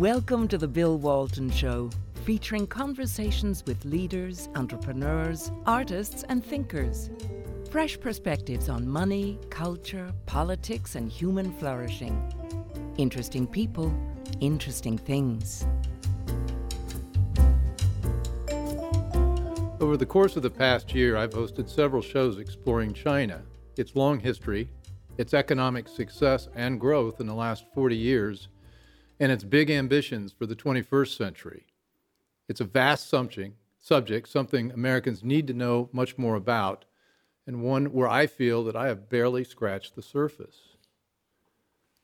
[0.00, 1.90] Welcome to the Bill Walton Show,
[2.24, 7.10] featuring conversations with leaders, entrepreneurs, artists, and thinkers.
[7.70, 12.18] Fresh perspectives on money, culture, politics, and human flourishing.
[12.96, 13.92] Interesting people,
[14.40, 15.66] interesting things.
[19.80, 23.42] Over the course of the past year, I've hosted several shows exploring China,
[23.76, 24.70] its long history,
[25.18, 28.48] its economic success and growth in the last 40 years,
[29.20, 31.66] and its big ambitions for the 21st century.
[32.48, 36.86] It's a vast subject, subject, something Americans need to know much more about,
[37.46, 40.76] and one where I feel that I have barely scratched the surface.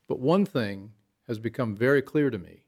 [0.06, 0.92] But one thing
[1.26, 2.64] has become very clear to me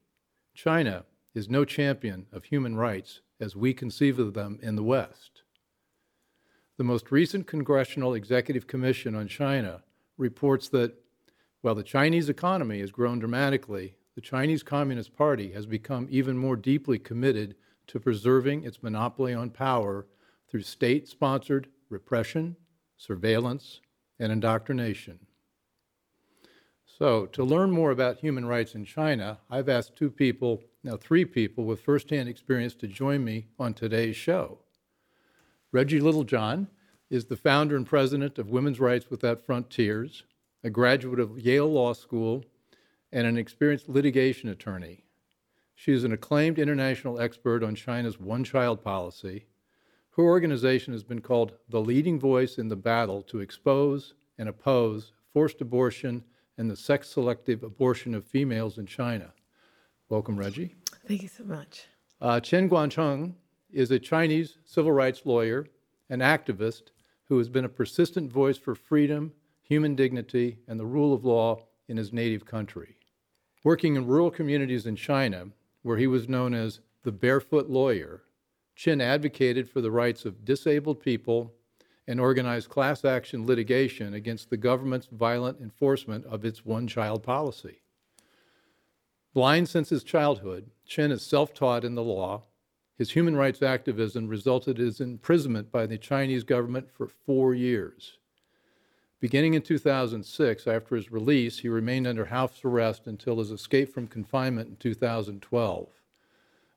[0.53, 5.43] China is no champion of human rights as we conceive of them in the West.
[6.77, 9.83] The most recent Congressional Executive Commission on China
[10.17, 10.95] reports that
[11.61, 16.57] while the Chinese economy has grown dramatically, the Chinese Communist Party has become even more
[16.57, 17.55] deeply committed
[17.87, 20.07] to preserving its monopoly on power
[20.51, 22.57] through state sponsored repression,
[22.97, 23.79] surveillance,
[24.19, 25.19] and indoctrination.
[26.85, 31.23] So, to learn more about human rights in China, I've asked two people, now three
[31.23, 34.57] people, with firsthand experience to join me on today's show.
[35.71, 36.67] Reggie Littlejohn
[37.09, 40.23] is the founder and president of Women's Rights Without Frontiers,
[40.61, 42.43] a graduate of Yale Law School
[43.11, 45.03] and an experienced litigation attorney.
[45.75, 49.45] She is an acclaimed international expert on China's one child policy.
[50.11, 55.13] Her organization has been called the leading voice in the battle to expose and oppose
[55.33, 56.23] forced abortion
[56.57, 59.31] and the sex selective abortion of females in China.
[60.09, 60.75] Welcome, Reggie.
[61.07, 61.85] Thank you so much.
[62.19, 63.35] Uh, Chen Guangcheng
[63.71, 65.67] is a Chinese civil rights lawyer
[66.09, 66.91] and activist
[67.25, 69.31] who has been a persistent voice for freedom,
[69.61, 72.97] human dignity, and the rule of law in his native country.
[73.63, 75.49] Working in rural communities in China,
[75.81, 78.23] where he was known as the barefoot lawyer,
[78.75, 81.53] Chen advocated for the rights of disabled people
[82.07, 87.81] and organized class action litigation against the government's violent enforcement of its one child policy.
[89.33, 92.43] Blind since his childhood, Chen is self taught in the law.
[92.97, 98.18] His human rights activism resulted in his imprisonment by the Chinese government for four years.
[99.19, 104.07] Beginning in 2006, after his release, he remained under house arrest until his escape from
[104.07, 105.87] confinement in 2012,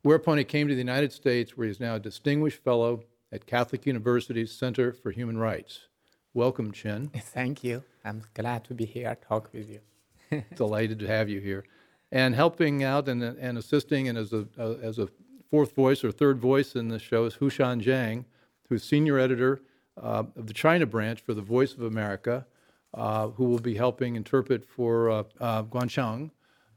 [0.03, 3.47] whereupon he came to the United States, where he is now a distinguished fellow at
[3.47, 5.87] Catholic University's Center for Human Rights.
[6.35, 7.09] Welcome, Chen.
[7.17, 7.85] Thank you.
[8.05, 10.43] I'm glad to be here, to talk with you.
[10.57, 11.65] Delighted to have you here.
[12.11, 15.09] And helping out and, and assisting and as a, uh, as a
[15.49, 18.25] fourth voice or third voice in the show is Huchen Zhang,
[18.69, 19.61] who's senior editor
[20.01, 22.47] uh, of the China branch for the Voice of America,
[22.95, 26.31] uh, who will be helping interpret for uh, uh Guangcheng,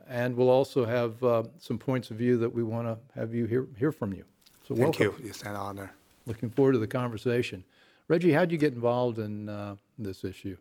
[0.07, 3.45] and we'll also have uh, some points of view that we want to have you
[3.45, 4.23] hear, hear from you.
[4.67, 5.23] So Thank welcome.
[5.23, 5.29] you.
[5.29, 5.91] It's an honor.
[6.25, 7.63] Looking forward to the conversation.
[8.07, 10.57] Reggie, how did you get involved in uh, this issue?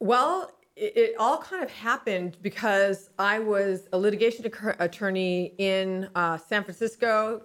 [0.00, 6.62] Well, it, it, all kind of happened because I was a litigation attorney in San
[6.62, 7.42] Francisco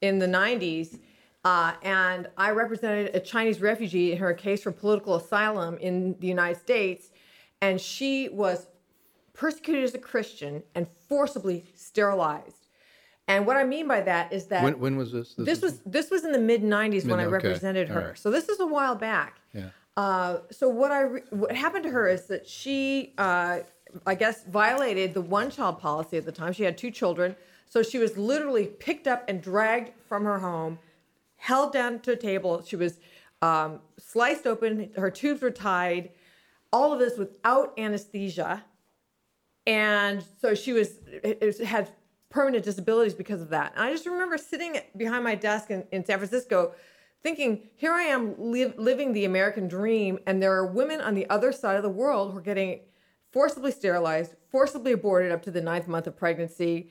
[0.00, 0.98] in the 90s
[1.44, 6.28] uh, and I represented a Chinese refugee in her case for political asylum in the
[6.28, 7.10] United States.
[7.60, 8.68] And she was
[9.32, 12.68] persecuted as a Christian and forcibly sterilized.
[13.28, 15.34] And what I mean by that is that when, when was this?
[15.34, 17.32] This, this was this was in the mid '90s when I okay.
[17.32, 18.08] represented her.
[18.08, 18.18] Right.
[18.18, 19.40] So this is a while back.
[19.54, 19.68] Yeah.
[19.96, 23.60] Uh, so what I re- what happened to her is that she, uh,
[24.06, 26.52] I guess, violated the one-child policy at the time.
[26.52, 27.36] She had two children,
[27.68, 30.78] so she was literally picked up and dragged from her home
[31.42, 32.62] held down to a table.
[32.64, 33.00] She was
[33.40, 34.90] um, sliced open.
[34.96, 36.10] Her tubes were tied.
[36.72, 38.64] All of this without anesthesia,
[39.66, 40.98] and so she was
[41.64, 41.90] had
[42.30, 43.72] permanent disabilities because of that.
[43.74, 46.74] And I just remember sitting behind my desk in, in San Francisco,
[47.22, 51.28] thinking, here I am li- living the American dream, and there are women on the
[51.28, 52.80] other side of the world who are getting
[53.32, 56.90] forcibly sterilized, forcibly aborted up to the ninth month of pregnancy.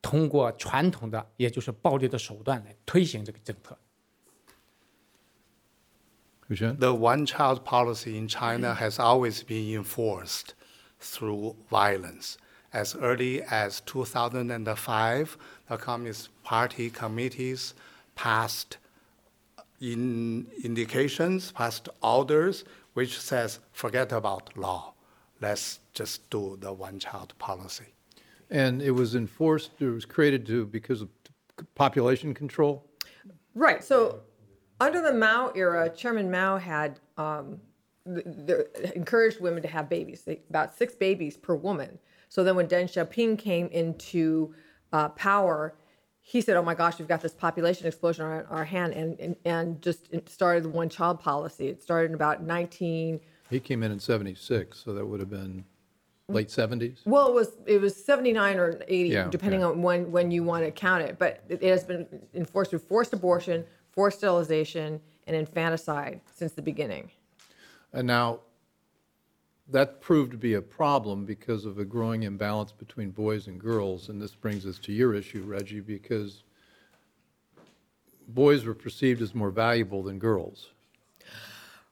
[0.00, 3.78] 通过传统的，也就是暴力的手段来推行这个政策。
[6.48, 10.54] The one-child policy in China has always been enforced
[11.00, 12.36] through violence,
[12.72, 17.72] as early as 2005, the Communist Party committees
[18.14, 18.76] passed
[19.80, 24.92] in indications, passed orders, which says forget about law.
[25.40, 27.94] Let's just do the one-child policy.
[28.49, 31.09] And it was enforced, it was created to because of
[31.75, 32.85] population control?
[33.53, 33.83] Right.
[33.83, 34.21] So
[34.79, 37.59] under the Mao era, Chairman Mao had um,
[38.05, 38.21] the,
[38.75, 41.97] the, encouraged women to have babies, they, about six babies per woman.
[42.29, 44.53] So then when Deng Xiaoping came into
[44.93, 45.75] uh, power,
[46.21, 49.17] he said, "Oh my gosh, we've got this population explosion on our, our hand," and,
[49.19, 51.69] and and just started the one child policy.
[51.69, 53.21] It started in about 19.
[53.49, 55.63] He came in in 76, so that would have been
[56.29, 56.97] late 70s.
[57.05, 59.77] Well, it was it was 79 or 80, Yeah, depending okay.
[59.77, 61.17] on when when you want to count it.
[61.17, 66.61] But it, it has been enforced through forced abortion, forced sterilization, and infanticide since the
[66.61, 67.09] beginning.
[67.93, 68.41] And now,
[69.69, 74.09] that proved to be a problem because of a growing imbalance between boys and girls.
[74.09, 76.43] And this brings us to your issue, Reggie, because
[78.27, 80.71] boys were perceived as more valuable than girls.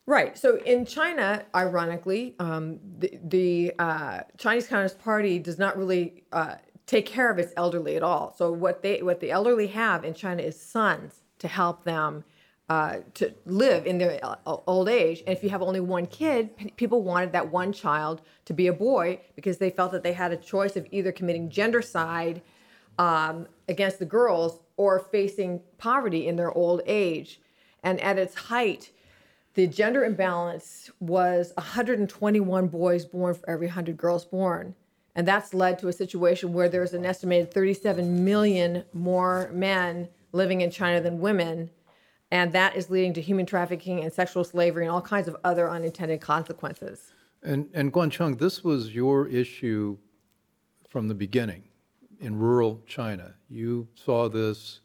[0.07, 0.37] Right.
[0.37, 6.55] So in China, ironically, um, the, the uh, Chinese Communist Party does not really uh,
[6.85, 8.33] take care of its elderly at all.
[8.37, 12.23] So what they what the elderly have in China is sons to help them
[12.69, 14.35] uh, to live in their uh,
[14.67, 15.23] old age.
[15.25, 18.73] And if you have only one kid, people wanted that one child to be a
[18.73, 22.41] boy because they felt that they had a choice of either committing gendercide
[22.97, 27.39] um, against the girls or facing poverty in their old age.
[27.83, 28.91] And at its height,
[29.55, 34.75] the gender imbalance was 121 boys born for every 100 girls born.
[35.15, 40.59] And that's led to a situation where there's an estimated 37 million more men living
[40.59, 41.69] in China than women.
[42.31, 45.69] And that is leading to human trafficking and sexual slavery and all kinds of other
[45.69, 47.13] unintended consequences.
[47.41, 47.93] And, and
[48.37, 49.97] this was your issue
[50.89, 51.63] from the beginning
[52.19, 53.35] in rural China.
[53.49, 54.81] You saw this,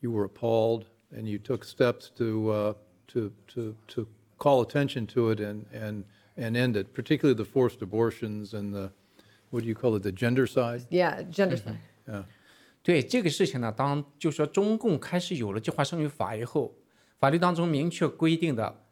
[0.00, 2.72] you were appalled, and you took steps to, uh,
[3.08, 4.06] to, to, to
[4.38, 6.04] call attention to it and, and,
[6.36, 8.90] and end it, particularly the forced abortions and the,
[9.50, 10.86] what do you call it, the gender side?
[10.90, 11.78] Yeah, gender side.
[12.06, 12.24] Yeah.
[12.82, 16.74] 对这个事情呢，当就说中共开始有了计划生育法以后，
[17.18, 18.84] 法律当中明确规定的，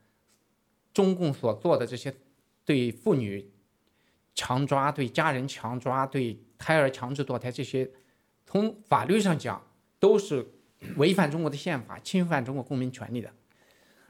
[0.93, 2.15] 中共所做的这些
[2.65, 3.49] 对妇女
[4.35, 7.89] 强抓、对家人强抓、对胎儿强制堕胎这些，
[8.45, 9.65] 从法律上讲
[9.99, 10.47] 都是
[10.97, 13.33] 违反中国的宪法、侵犯中国公民权利的。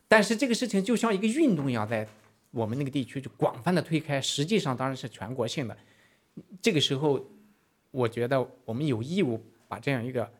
[0.08, 2.06] 但是这个事情就像一个运动一样，在
[2.50, 5.76] 我们那个地区就广泛的推开，实际上当然是全国性的。
[6.62, 7.24] 这个时候，
[7.90, 10.30] 我觉得我们有义务把这样一个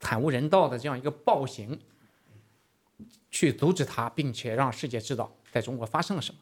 [0.00, 1.78] 惨无人道的这样一个暴行
[3.30, 6.40] 去阻止它，并且让世界知道在中国发生了什么。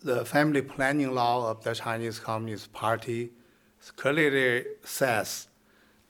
[0.00, 3.30] The family planning law of the Chinese Communist Party
[3.96, 5.44] clearly says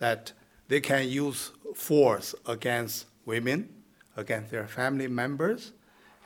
[0.00, 0.32] that
[0.68, 3.66] they can use force against women,
[4.16, 5.72] against their family members,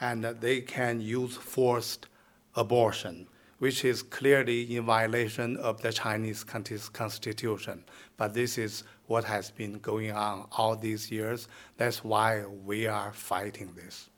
[0.00, 2.06] and they can use forced
[2.54, 3.26] abortion,
[3.58, 7.84] which is clearly in violation of the Chinese constitution.
[8.16, 11.48] But this is what has been going on all these years.
[11.76, 14.10] That's why we are fighting this.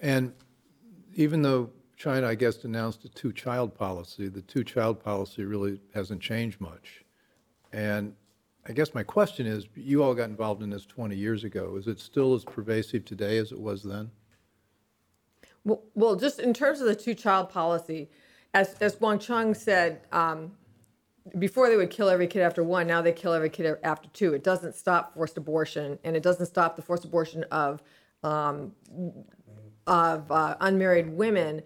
[0.00, 0.32] And
[1.14, 6.60] even though China, I guess, announced a two-child policy, the two-child policy really hasn't changed
[6.60, 7.04] much.
[7.72, 8.14] And
[8.66, 11.76] I guess my question is, you all got involved in this 20 years ago.
[11.76, 14.10] Is it still as pervasive today as it was then?
[15.64, 18.10] Well, well, just in terms of the two-child policy,
[18.54, 20.52] as as Guangcheng said, um,
[21.38, 24.34] before they would kill every kid after one, now they kill every kid after two.
[24.34, 27.82] It doesn't stop forced abortion, and it doesn't stop the forced abortion of
[28.24, 28.72] um,
[29.86, 31.62] of uh, unmarried women.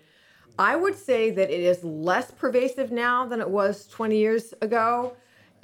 [0.58, 5.16] I would say that it is less pervasive now than it was 20 years ago,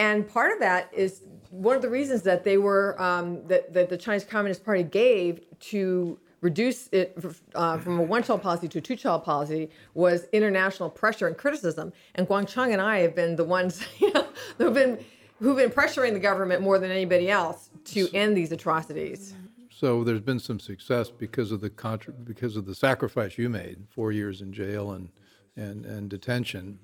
[0.02, 3.88] and part of that is one of the reasons that they were um, that, that
[3.88, 7.16] the Chinese Communist Party gave to reduce it
[7.54, 11.92] uh, from a one-child policy to a two-child policy was international pressure and criticism.
[12.16, 14.26] And Guangcheng and I have been the ones you know,
[14.58, 14.98] who've been
[15.38, 19.34] who've been pressuring the government more than anybody else to end these atrocities.
[19.70, 23.86] So there's been some success because of the contra- because of the sacrifice you made,
[23.88, 25.10] four years in jail and,
[25.54, 26.80] and, and detention.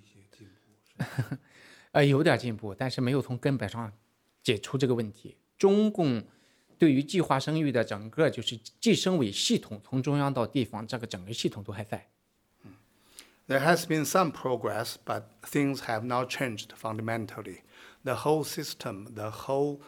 [1.99, 3.93] 呃，有点进步，但是没有从根本上
[4.41, 5.37] 解除这个问题。
[5.59, 6.23] 中共
[6.79, 12.09] 对于计划生育的整个就是计生委系统，从中央到地方，这个整个系统都还在。
[13.49, 17.63] There has been some progress, but things have not changed fundamentally.
[18.05, 19.81] The whole system, the whole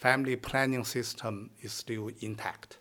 [0.00, 2.76] family planning system is still intact.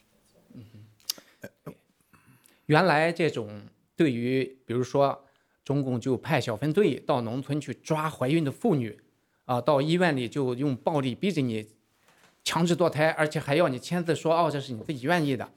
[2.67, 3.63] 原来这种
[3.95, 5.24] 对于比如说
[5.65, 8.97] 中共就派小分队到农村去抓怀孕的妇女，
[9.45, 11.67] 啊，到医院里就用暴力逼着你
[12.43, 15.49] 强制堕胎，而且还要你签字说哦这是你自己愿意的。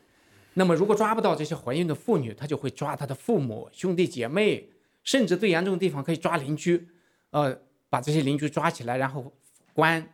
[0.55, 4.71] 那么如果抓不到这些怀孕的妇女，他就会抓她的父母、兄弟姐妹，
[5.05, 6.89] 甚至最严重的地方可以抓邻居，
[7.31, 7.57] 呃，
[7.91, 9.31] 把这些邻居抓起来，然后
[9.75, 10.05] 关，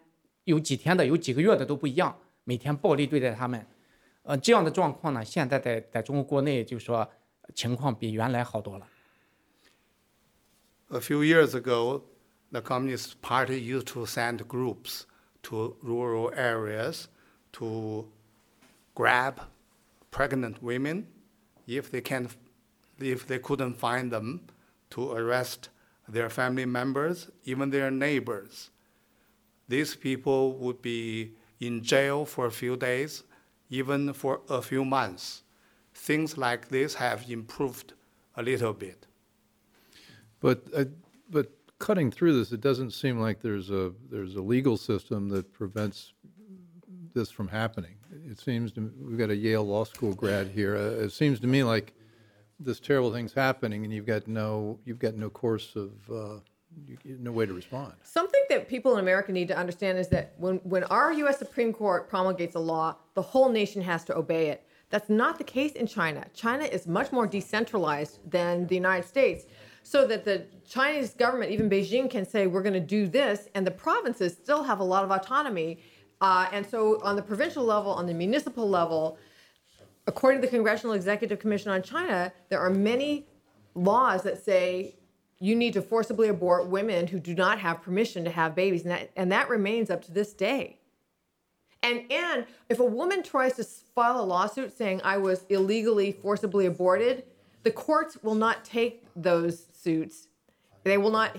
[0.43, 3.65] 有几天的，有几个月的都不一样，每天暴力对待他们。
[4.25, 7.09] 呃，这样的状况呢，现在在在中国国内就说
[7.55, 8.87] 情况比原来好多了。
[10.91, 12.05] A few years ago,
[12.53, 15.07] the Communist Party used to send groups
[15.45, 17.09] to rural areas
[17.53, 18.07] to
[18.95, 19.41] grab
[20.11, 21.07] pregnant women
[21.67, 22.29] if they can
[22.99, 24.47] if they couldn't find them
[24.91, 25.71] to arrest
[26.09, 28.71] their family members, even their neighbors.
[29.69, 33.25] These people would be in jail for a few days
[33.71, 35.43] even for a few months.
[35.95, 37.95] Things like this have improved
[38.37, 39.07] a little bit.
[40.45, 40.91] But
[41.31, 45.51] but cutting through this, it doesn't seem like there's a there's a legal system that
[45.55, 46.13] prevents
[47.15, 47.95] this from happening.
[48.31, 50.77] It seems to we've got a Yale Law School grad here.
[50.77, 51.95] Uh, it seems to me like
[52.61, 56.41] this terrible thing's happening, and you've got no you've got no course of uh,
[57.07, 57.95] no way to respond.
[58.03, 61.39] Something that people in America need to understand is that when, when our U.S.
[61.39, 64.67] Supreme Court promulgates a law, the whole nation has to obey it.
[64.91, 66.27] That's not the case in China.
[66.35, 69.47] China is much more decentralized than the United States,
[69.85, 73.67] so that the Chinese government, even Beijing, can say, we're going to do this, and
[73.67, 75.79] the provinces still have a lot of autonomy.
[76.21, 79.19] Uh, and so, on the provincial level, on the municipal level,
[80.07, 83.27] according to the Congressional Executive Commission on China, there are many
[83.75, 84.97] laws that say
[85.39, 88.91] you need to forcibly abort women who do not have permission to have babies and
[88.91, 90.79] that, and that remains up to this day
[91.83, 96.67] and and if a woman tries to file a lawsuit saying i was illegally forcibly
[96.67, 97.25] aborted
[97.65, 100.29] the courts will not take those suits
[100.83, 101.37] they will not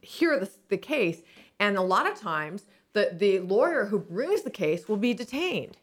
[0.00, 1.22] hear the, the case
[1.60, 5.76] and a lot of times the, the lawyer who brings the case will be detained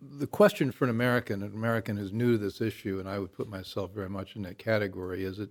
[0.00, 3.32] the question for an american an american who's new to this issue and i would
[3.32, 5.50] put myself very much in that category is it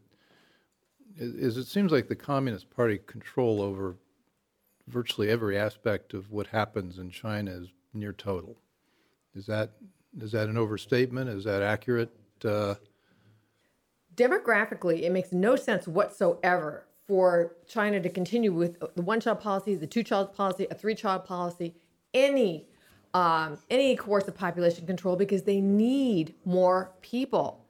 [1.18, 3.96] is it seems like the Communist Party control over
[4.88, 8.58] virtually every aspect of what happens in China is near total.
[9.34, 9.72] Is that
[10.22, 11.30] is that an overstatement?
[11.30, 12.10] Is that accurate?
[12.44, 12.76] Uh,
[14.16, 19.88] Demographically, it makes no sense whatsoever for China to continue with the one-child policy, the
[19.88, 21.76] two-child policy, a three-child policy,
[22.14, 22.68] any
[23.14, 27.66] um, any course of population control because they need more people.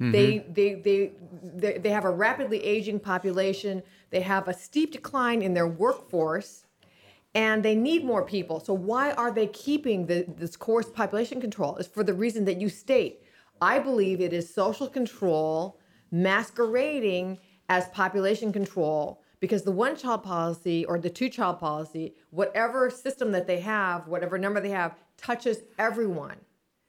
[0.00, 0.10] Mm-hmm.
[0.10, 1.12] They, they, they,
[1.42, 3.82] they, they have a rapidly aging population.
[4.08, 6.64] They have a steep decline in their workforce
[7.34, 8.58] and they need more people.
[8.58, 11.76] So why are they keeping the, this course population control?
[11.76, 13.22] Is for the reason that you state.
[13.60, 15.78] I believe it is social control
[16.10, 22.90] masquerading as population control because the one child policy or the two child policy, whatever
[22.90, 26.36] system that they have, whatever number they have, touches everyone.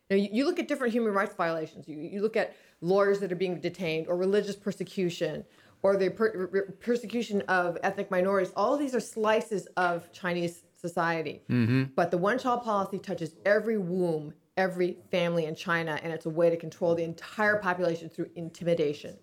[0.10, 1.88] Now, you, you look at different human rights violations.
[1.88, 5.44] You, you look at lawyers that are being detained or religious persecution
[5.84, 8.54] or the per- persecution of ethnic minorities.
[8.56, 11.42] All of these are slices of Chinese society.
[11.50, 11.86] Mm-hmm.
[11.96, 16.34] But the one child policy touches every womb, every family in China, and it's a
[16.34, 19.14] way to control the entire population through intimidation.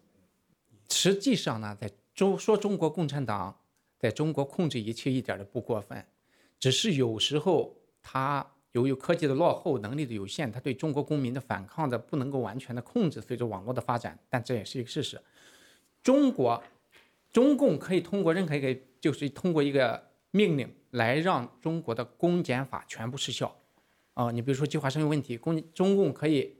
[0.89, 3.61] 实际上呢，在中说中国共产党
[3.99, 6.07] 在中国控制一切一点都不过分，
[6.59, 13.21] 只是有时候他由于科技的落后，能力的有限，他对中国公民的反抗的不能够完全的控制。
[13.21, 15.21] 随着网络的发展，但这也是一个事实。
[16.03, 16.63] 中国
[17.33, 23.57] 中共可以通过任何一个，就是通过一个命令来让中国的公检法全部失效。
[24.15, 26.57] 啊，你比如说计划生育问题，公中共可以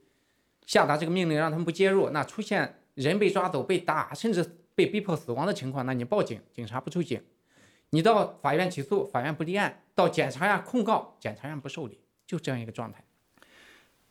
[0.67, 2.11] 下达这个命令，让他们不介入。
[2.11, 7.21] 那出现人被抓走、被打，甚至被逼迫死亡的情况，那你报警，警察不出警；
[7.91, 12.01] 你到法院起诉，法院不立案；到检察院控告，检察院不受理。
[12.27, 13.05] 就这样一个状态。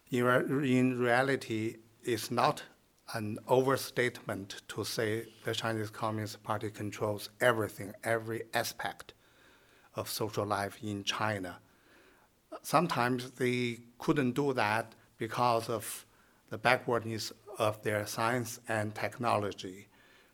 [0.09, 0.23] In,
[0.63, 2.61] in reality, it's not
[3.15, 9.15] an overstatement to say the Chinese Communist Party controls everything, every aspect
[9.93, 11.55] of social life in China.
[12.61, 16.05] Sometimes they couldn't do that because of
[16.49, 19.87] the backwardness of their science and technology.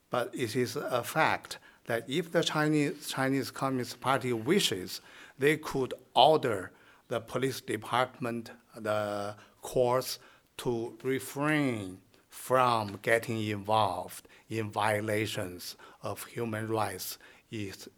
[0.10, 5.02] But it is a fact that if the Chinese, Chinese Communist Party wishes,
[5.38, 6.72] they could order
[7.08, 10.20] the police department, the courts
[10.58, 12.00] to refrain
[12.30, 17.19] from getting involved in violations of human rights,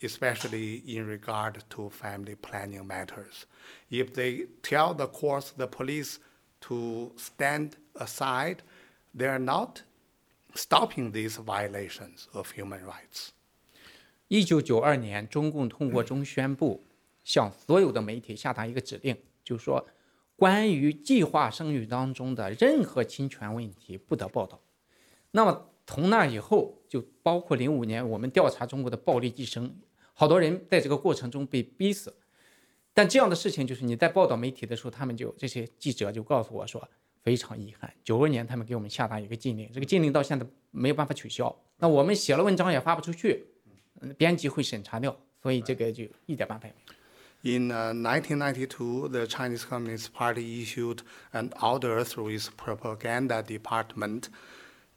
[0.02, 3.46] especially in regard to family planning matters.
[3.90, 6.18] If they tell the courts, the police
[6.62, 8.58] to stand aside,
[9.14, 9.82] they're not
[10.54, 13.30] stopping these violations of human rights.
[14.28, 16.84] 一九九二年，中共通过中宣部
[17.22, 19.86] 向所有的媒体下达一个指令，就是说，
[20.34, 24.60] 关于计划生育当中的任何侵权问题不得报道。
[25.30, 29.75] 那么 从那以后，就包括零五年我们调查中国的暴力计生，
[30.13, 32.15] 好多人在这个过程中被逼死。
[32.93, 36.81] 但这样的事情，就是你在报道媒体的时候，他们就这些记者就告诉我说，
[37.21, 41.53] 非常遗憾，九二年他们给我们下达一个禁令，这个禁令到现在没有办法取消。
[41.79, 43.47] 那我们写了文章也发不出去，
[44.17, 46.93] 编辑会审查掉，所以这个就一点办法也没有。
[47.43, 50.99] In 1992, the Chinese Communist Party issued
[51.33, 54.29] an order through its propaganda department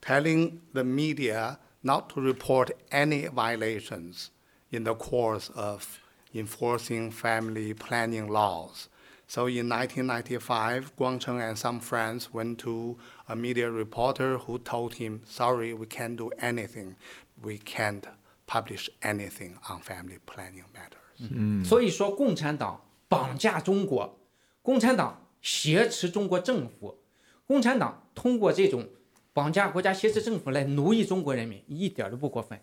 [0.03, 4.31] telling the media not to report any violations
[4.71, 5.99] in the course of
[6.33, 8.89] enforcing family planning laws.
[9.27, 14.95] So in 1995, Guang Cheng and some friends went to a media reporter who told
[14.95, 16.95] him, sorry, we can't do anything.
[17.43, 18.05] We can't
[18.47, 21.63] publish anything on family planning matters.
[21.63, 24.17] 所以说，共产党绑架中国，
[24.63, 26.97] 共产党挟持中国政府，
[27.45, 28.87] 共产党通过这种
[29.33, 32.59] 绑架国家、挟持政府来奴役中国人民，一点都不过分。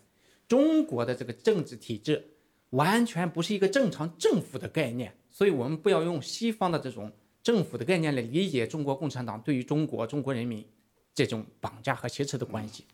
[0.47, 2.25] 中国的这个政治体制
[2.69, 10.65] 完全不是一个正常政府的概念，所以我们不要用西方的这种政府的概念来理解中国共产党对于中国、中国人民
[11.13, 12.85] 这种绑架和挟持的关系。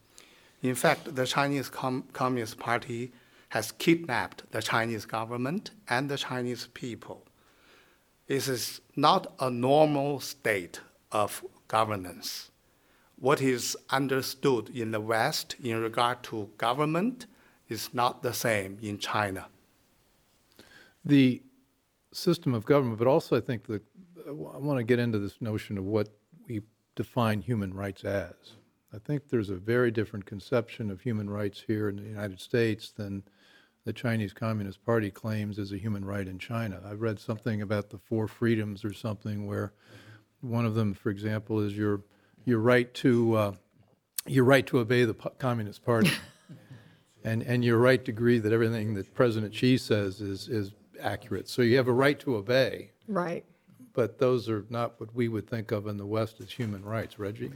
[0.61, 3.11] In fact, the Chinese Com- Communist Party
[3.49, 7.23] has kidnapped the Chinese government and the Chinese people.
[8.27, 12.45] This is not a normal state of governance.
[13.20, 17.26] What is understood in the West in regard to government
[17.68, 19.46] is not the same in China.
[21.04, 21.42] The
[22.12, 23.82] system of government, but also I think that
[24.26, 26.08] I want to get into this notion of what
[26.48, 26.62] we
[26.94, 28.34] define human rights as.
[28.94, 32.90] I think there's a very different conception of human rights here in the United States
[32.90, 33.22] than
[33.84, 36.80] the Chinese Communist Party claims as a human right in China.
[36.84, 39.72] I've read something about the four freedoms or something where
[40.40, 42.02] one of them, for example, is your
[42.44, 43.52] your right to uh,
[44.26, 46.10] your right to obey the Communist Party,
[47.24, 51.48] and and your right to agree that everything that President Xi says is is accurate.
[51.48, 53.44] So you have a right to obey, Right.
[53.92, 57.18] but those are not what we would think of in the West as human rights.
[57.18, 57.52] Reggie.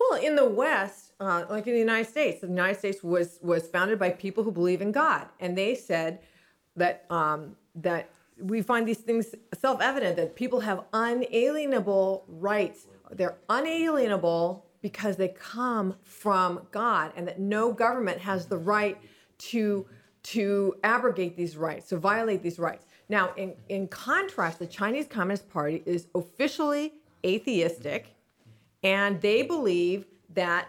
[0.00, 3.66] Well, in the West, uh, like in the United States, the United States was was
[3.68, 6.20] founded by people who believe in God, and they said
[6.76, 12.86] that um, that we find these things self-evident that people have unalienable rights.
[13.12, 18.98] They're unalienable because they come from God, and that no government has the right
[19.38, 19.86] to
[20.22, 22.84] to abrogate these rights, to violate these rights.
[23.08, 26.92] Now, in, in contrast, the Chinese Communist Party is officially
[27.24, 28.14] atheistic
[28.82, 30.68] and they believe that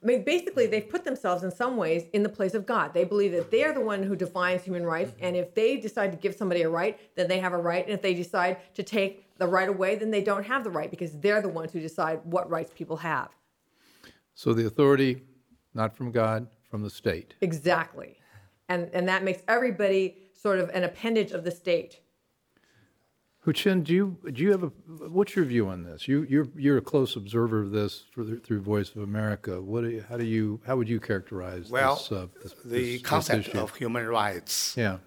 [0.00, 2.94] I mean, basically they've put themselves in some ways in the place of God.
[2.94, 6.18] They believe that they're the one who defines human rights, and if they decide to
[6.18, 9.26] give somebody a right, then they have a right, and if they decide to take
[9.38, 12.20] the right away, then they don't have the right because they're the ones who decide
[12.24, 13.28] what rights people have.
[14.34, 15.22] So the authority,
[15.74, 17.34] not from God, from the state.
[17.40, 18.18] Exactly,
[18.68, 22.00] and and that makes everybody sort of an appendage of the state.
[23.46, 24.66] Huchen, do you do you have a
[25.08, 26.06] what's your view on this?
[26.06, 29.60] You you're you're a close observer of this through, through Voice of America.
[29.62, 32.68] What do you, how do you how would you characterize Well, this, uh, this, the
[32.68, 33.58] this- this concept issue?
[33.58, 34.98] of human rights yeah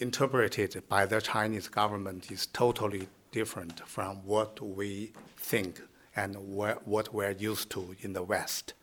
[0.00, 5.80] interpreted by the Chinese government is totally different from what we think
[6.16, 8.74] and wha- what we're used to in the West.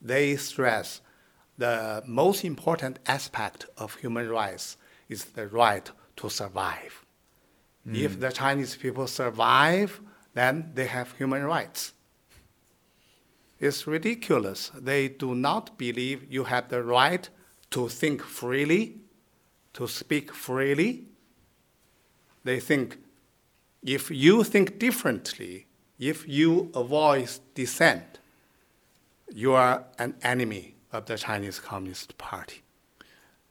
[0.00, 1.00] They stress
[1.58, 4.76] the most important aspect of human rights
[5.08, 7.04] is the right to survive.
[7.84, 7.94] Hmm.
[7.94, 10.00] If the Chinese people survive,
[10.34, 11.92] then they have human rights.
[13.60, 14.70] It's ridiculous.
[14.74, 17.28] They do not believe you have the right
[17.70, 19.03] to think freely,
[19.74, 21.04] to speak freely.
[22.44, 22.98] They think
[23.82, 25.66] if you think differently,
[25.98, 28.18] if you avoid dissent,
[29.32, 32.62] you are an enemy of the Chinese Communist Party.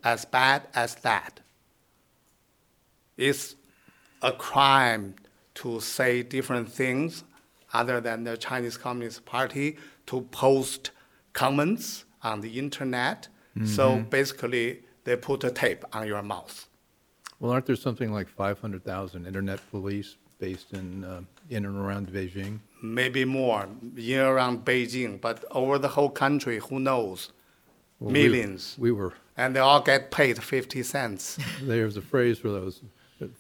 [0.04, 1.40] As bad as that,
[3.18, 3.56] it's
[4.22, 5.16] a crime
[5.56, 7.24] to say different things
[7.74, 10.92] other than the Chinese Communist Party to post
[11.34, 13.28] comments on the internet.
[13.66, 14.10] So mm-hmm.
[14.10, 16.68] basically, they put a tape on your mouth.
[17.40, 22.60] Well, aren't there something like 500,000 internet police based in uh, in and around Beijing?
[22.84, 27.32] maybe more in around Beijing, but over the whole country, who knows?
[28.00, 28.76] Well, Millions.
[28.78, 31.40] We, were and they all get paid 50 cents.
[31.62, 32.82] there's a phrase for those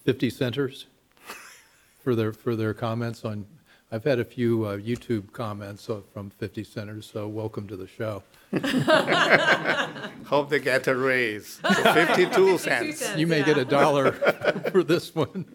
[0.06, 0.88] 50 centers
[2.04, 3.46] for their for their comments on
[3.92, 8.24] I've had a few uh, YouTube comments from 50 centers, so welcome to the show.
[10.26, 13.00] Hope they get a raise, to 52 cents.
[13.00, 13.20] cents.
[13.20, 13.46] You may Yeah.
[13.46, 14.12] get a dollar
[14.72, 15.46] for this one.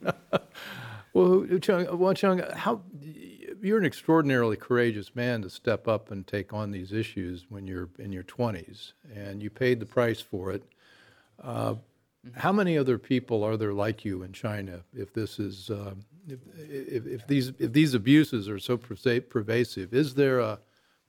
[1.13, 2.83] well, Chung, Guangcheng, how
[3.61, 7.89] you're an extraordinarily courageous man to step up and take on these issues when you're
[7.99, 10.63] in your 20s, and you paid the price for it.
[11.43, 11.75] Uh,
[12.37, 14.81] how many other people are there like you in China?
[14.95, 15.95] If this is, uh,
[16.29, 20.59] if, if, if these if these abuses are so pervasive, is there a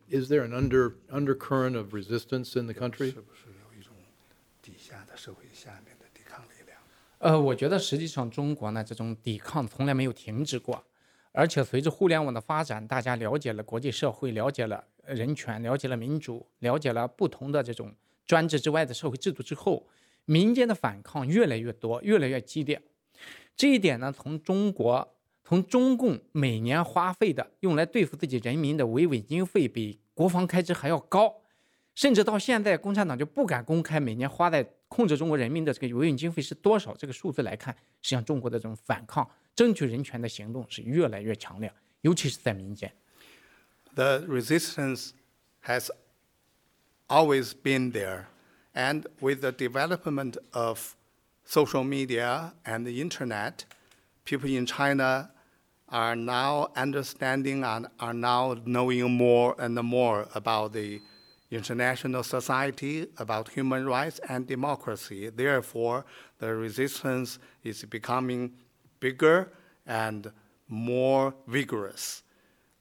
[0.10, 3.12] is there an under undercurrent of resistance in the country?
[3.12, 3.94] 是不是有一种
[4.62, 6.78] 底下的社会下面的抵抗力量？
[7.20, 10.84] 呃，我觉得实际上中国呢，这种抵抗从来没有停止过，
[11.32, 17.94] 而且随着互联网的发展，大家了解了国际社会，了解了呃人权，了解了民主，了解了不同的这种
[18.26, 19.88] 专制之外的社会制度之后，
[20.26, 22.82] 民间的反抗越来越多，越来越激烈。
[23.56, 25.16] 这一点呢，从中国，
[25.49, 31.43] 从中共每年花费的用来对付自己人民的维稳经费比国防开支还要高，
[31.95, 36.95] 甚至到现在，共产党就不敢公开每年花在控制中国人民的这个维稳经费是多少。
[36.97, 42.91] 这个数字来看，实际上中国的这种反抗、争取人权的行动是越来越强烈，尤其是在民间。
[43.95, 45.11] The resistance
[45.65, 45.91] has
[47.07, 48.25] always been there.
[48.73, 50.95] And with the development of
[51.47, 53.59] social media and the internet,
[54.25, 55.31] people in China
[55.92, 61.02] are now understanding and are now knowing more and more about the
[61.52, 65.30] international society, about human rights and democracy.
[65.30, 66.06] Therefore,
[66.38, 68.54] the resistance is becoming
[69.00, 69.52] bigger
[69.88, 70.32] and
[70.68, 72.24] more vigorous.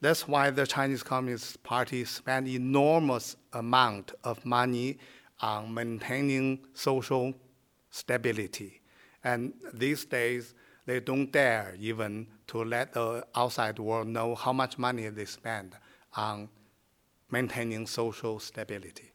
[0.01, 4.97] That's why the Chinese Communist Party spent enormous amount of money
[5.41, 7.33] on maintaining social
[7.89, 8.81] stability.
[9.23, 10.53] And these days,
[10.85, 15.75] they don't dare even to let the outside world know how much money they spend
[16.15, 16.49] on
[17.29, 19.11] maintaining social stability.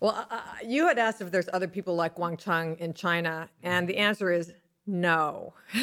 [0.00, 3.96] Well, uh, you had asked if there's other people like Guangcheng in China, and the
[3.96, 4.52] answer is
[4.86, 5.54] no.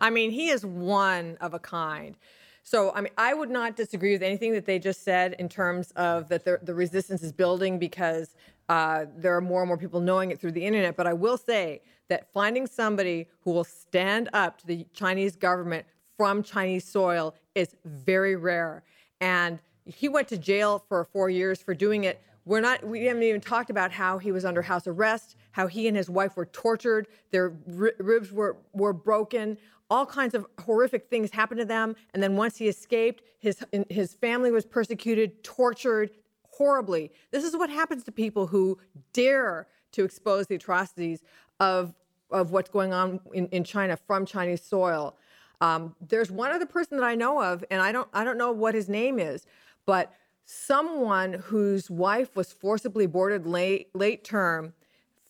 [0.00, 2.16] I mean, he is one of a kind.
[2.66, 5.90] So, I mean, I would not disagree with anything that they just said in terms
[5.96, 8.34] of that the, the resistance is building because
[8.70, 10.96] uh, there are more and more people knowing it through the internet.
[10.96, 15.84] But I will say that finding somebody who will stand up to the Chinese government
[16.16, 18.82] from Chinese soil is very rare.
[19.20, 22.22] And he went to jail for four years for doing it.
[22.46, 22.86] We're not.
[22.86, 26.10] We haven't even talked about how he was under house arrest, how he and his
[26.10, 29.56] wife were tortured, their ri- ribs were were broken,
[29.90, 31.94] all kinds of horrific things happened to them.
[32.12, 36.10] And then once he escaped, his his family was persecuted, tortured
[36.50, 37.10] horribly.
[37.30, 38.78] This is what happens to people who
[39.12, 41.22] dare to expose the atrocities
[41.60, 41.94] of
[42.30, 45.16] of what's going on in, in China from Chinese soil.
[45.60, 48.52] Um, there's one other person that I know of, and I don't I don't know
[48.52, 49.46] what his name is,
[49.86, 50.12] but
[50.44, 54.74] someone whose wife was forcibly aborted late late term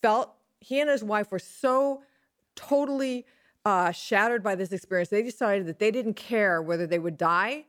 [0.02, 2.02] felt he and his wife were so
[2.56, 3.26] totally
[3.64, 7.64] uh, shattered by this experience they decided that they didn't care whether they would die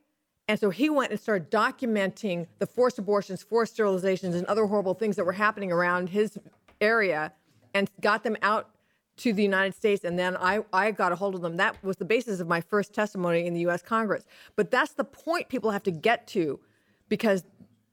[0.47, 4.93] and so he went and started documenting the forced abortions forced sterilizations and other horrible
[4.93, 6.37] things that were happening around his
[6.81, 7.33] area
[7.73, 8.69] and got them out
[9.17, 11.57] to the United States, and then I, I got a hold of them.
[11.57, 14.25] That was the basis of my first testimony in the US Congress.
[14.55, 16.59] But that's the point people have to get to
[17.07, 17.45] because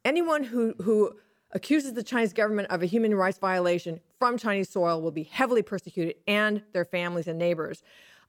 [0.05, 1.17] anyone who, who
[1.53, 5.63] accuses the Chinese government of a human rights violation from Chinese soil will be heavily
[5.63, 7.83] persecuted and their families and neighbors.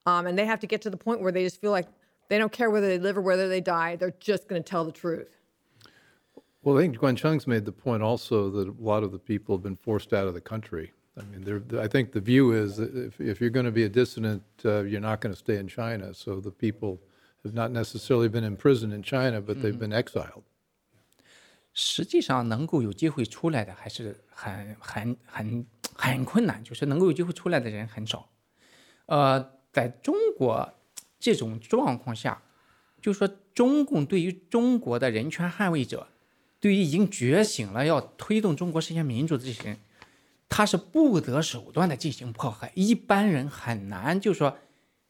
[0.06, 1.88] Um, and they have to get to the point where they just feel like
[2.30, 4.84] they don't care whether they live or whether they die, they're just going to tell
[4.86, 5.38] the truth.
[6.64, 9.64] Well, I think Guangcheng's made the point also that a lot of the people have
[9.64, 10.94] been forced out of the country.
[11.18, 13.90] I mean, I think the view is that if, if you're going to be a
[13.90, 16.14] dissident, uh, you're not going to stay in China.
[16.14, 17.00] So the people
[17.44, 20.44] have not necessarily been imprisoned in China, but they've been exiled.
[21.74, 28.30] 实际上能够有机会出来的还是很很很很困难，就是能够有机会出来的人很少。
[29.08, 30.74] 呃，在中国
[31.20, 32.42] 这种状况下，
[33.02, 36.08] 就说中共对于中国的人权捍卫者，
[36.60, 39.80] 对于已经觉醒了要推动中国实现民主的这些人，
[40.48, 44.58] 他是不择手段的进行迫害，一般人很难就说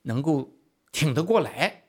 [0.03, 0.53] 能够
[0.91, 1.83] 挺得过来。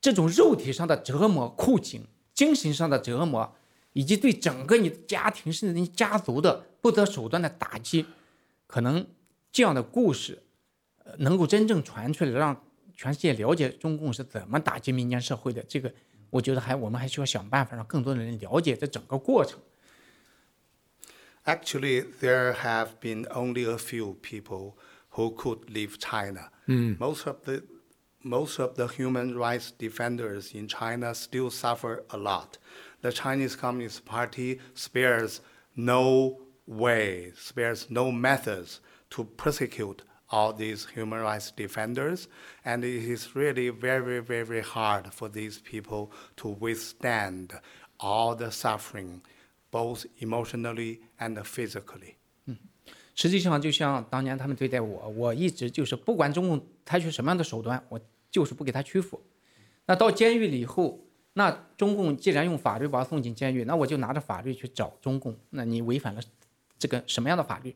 [0.00, 3.54] 这种肉体上的折磨、酷刑，精神上的折磨，
[3.92, 8.06] 以及对整个你的家庭甚至你家族的不择手段的打击，
[8.66, 9.06] 可能
[9.50, 10.42] 这样的故事，
[11.04, 15.62] 呃，能够真正传出来，让全世界了解中共是怎么打击民间社会的。
[15.68, 15.92] 这个，
[16.30, 19.58] 我觉得还我们还需要想办法，让更多的人了解这整个过程。
[21.44, 24.74] Actually, there have been only a few people
[25.10, 26.50] who could leave China.
[26.66, 27.62] Most of the
[28.22, 32.58] most of the human rights defenders in China still suffer a lot.
[33.01, 35.41] The Chinese Communist Party spares
[35.75, 38.79] no way, spares no methods
[39.11, 42.27] to persecute all these human rights defenders,
[42.65, 47.61] and it is really very, very hard for these people to withstand
[47.99, 49.21] all the suffering,
[49.71, 52.15] both emotionally and physically.
[53.15, 59.19] 实际上，就像当年他们对待我，我一直就是不管中共采取什么样的手段，我就是不给他屈服。
[59.85, 60.99] 那到监狱里以后，
[61.34, 65.36] 那中共既然用法律把他送进监狱，那我就拿着法律去找中共。
[65.50, 66.20] 那你违反了
[66.78, 67.74] 这个什么样的法律？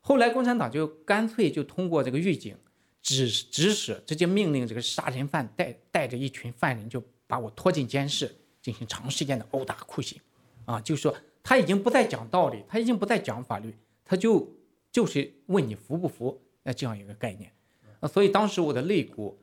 [0.00, 2.56] 后来共产党就干脆就通过这个狱警
[3.02, 10.20] 指指使，直接命令这个杀人犯带带着一群犯人就把我拖进监室，进行长时间的殴打酷刑。
[10.64, 14.48] 啊，就是说他已经不再讲道理，他已经不再讲法律，他就。
[14.90, 17.52] 就是问你服不服，那这样一个概念，
[18.00, 19.38] 啊，所以当时我的肋骨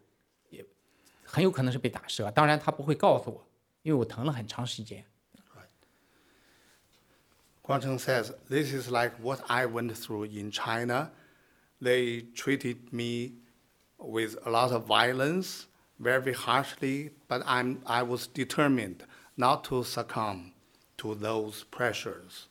[1.35, 3.47] 很有可能是被打折，当然他不会告诉我，
[3.83, 5.05] 因为我疼了很长时间。
[7.63, 11.11] Guang Cheng says, "This is like what I went through in China.
[11.81, 13.35] They treated me
[13.97, 15.67] with a lot of violence,
[15.99, 19.05] very harshly, but I'm I was determined
[19.37, 20.53] not to succumb
[20.99, 22.49] to those pressures,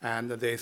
[0.00, 0.58] and they."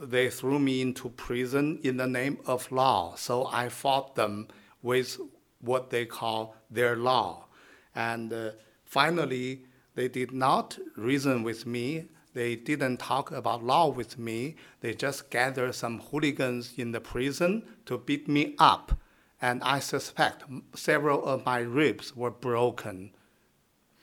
[0.00, 3.16] they threw me into prison in the name of law.
[3.16, 4.46] So I fought them
[4.80, 5.18] with
[5.62, 7.48] what they call their law.
[7.94, 8.50] And uh,
[8.84, 12.08] finally, they did not reason with me.
[12.34, 14.54] They didn't talk about law with me.
[14.80, 18.92] They just gathered some hooligans in the prison to beat me up.
[19.40, 23.12] And I suspect several of my ribs were broken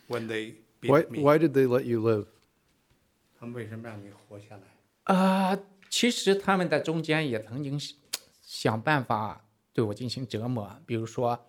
[0.07, 1.21] when they beat why, me.
[1.21, 2.27] Why did they let you live?
[3.39, 4.63] 他们为什么让你活下来？
[5.13, 7.79] 啊、uh,，其实他们在中间也曾经
[8.41, 11.45] 想办法对我进行折磨，比如说，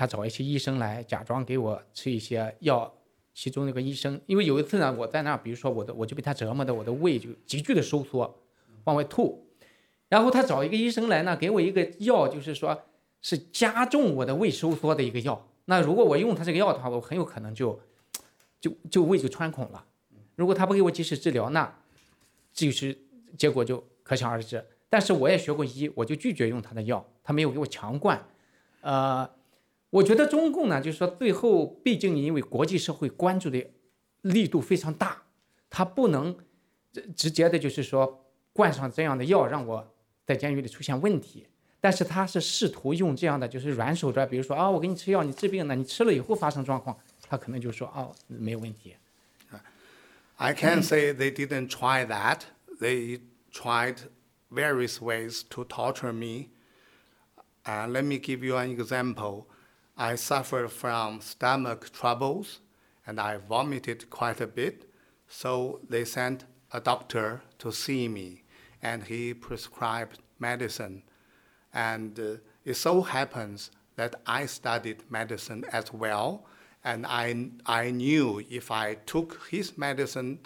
[0.00, 2.90] 他找一些医生来假装给我吃一些药，
[3.34, 8.34] 其中那个医生，因为有一次呢，我在那儿，比如说我的，我就被他折磨的，我的胃就急剧的收缩，
[8.84, 9.46] 往外吐，
[10.08, 12.80] 然后他找一个医生来呢，给我一个药，就是说
[13.20, 15.46] 是加重我的胃收缩的一个药。
[15.66, 17.78] 那如果我用他这个药的话，我很有可能就
[18.58, 19.84] 就就胃就穿孔了。
[20.34, 21.78] 如果他不给我及时治疗，那
[22.54, 22.96] 就是。
[23.38, 24.62] 结果就可想而知。
[24.88, 28.20] 但是我也学过医，我就拒绝用他的药，他没有给我强灌。
[28.80, 29.30] 呃，
[29.90, 33.64] 我觉得中共呢，就是说最后毕竟因为国际社会关注的
[34.22, 35.22] 力度非常大，
[35.68, 36.36] 他不能
[37.14, 41.46] 直接的就是说灌上这样的药让我在监狱里出现问题。
[41.80, 48.94] 但是他是试图用这样的就是软手段，比如说啊，我给你吃药，你治病呢，你吃了以后发生状况，他可能就说哦没有问题。
[50.36, 52.40] I can say they didn't try that.
[52.80, 53.20] they
[53.52, 54.00] tried
[54.50, 56.48] various ways to torture me.
[57.64, 59.46] Uh, let me give you an example.
[60.00, 62.60] I suffered from stomach troubles
[63.06, 64.90] and I vomited quite a bit.
[65.28, 68.44] So they sent a doctor to see me
[68.80, 71.02] and he prescribed medicine.
[71.74, 76.46] And uh, it so happens that I studied medicine as well.
[76.82, 80.38] And I, I knew if I took his medicine,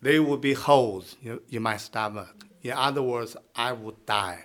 [0.00, 1.16] there would be holes
[1.50, 2.46] in my stomach.
[2.62, 4.44] In other words, I would die.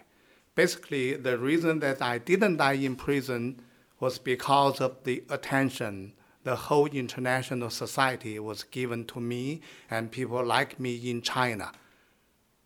[0.55, 3.61] Basically, the reason that I didn't die in prison
[4.03, 6.13] was because of the attention
[6.43, 11.71] the whole international society was given to me and people like me in China.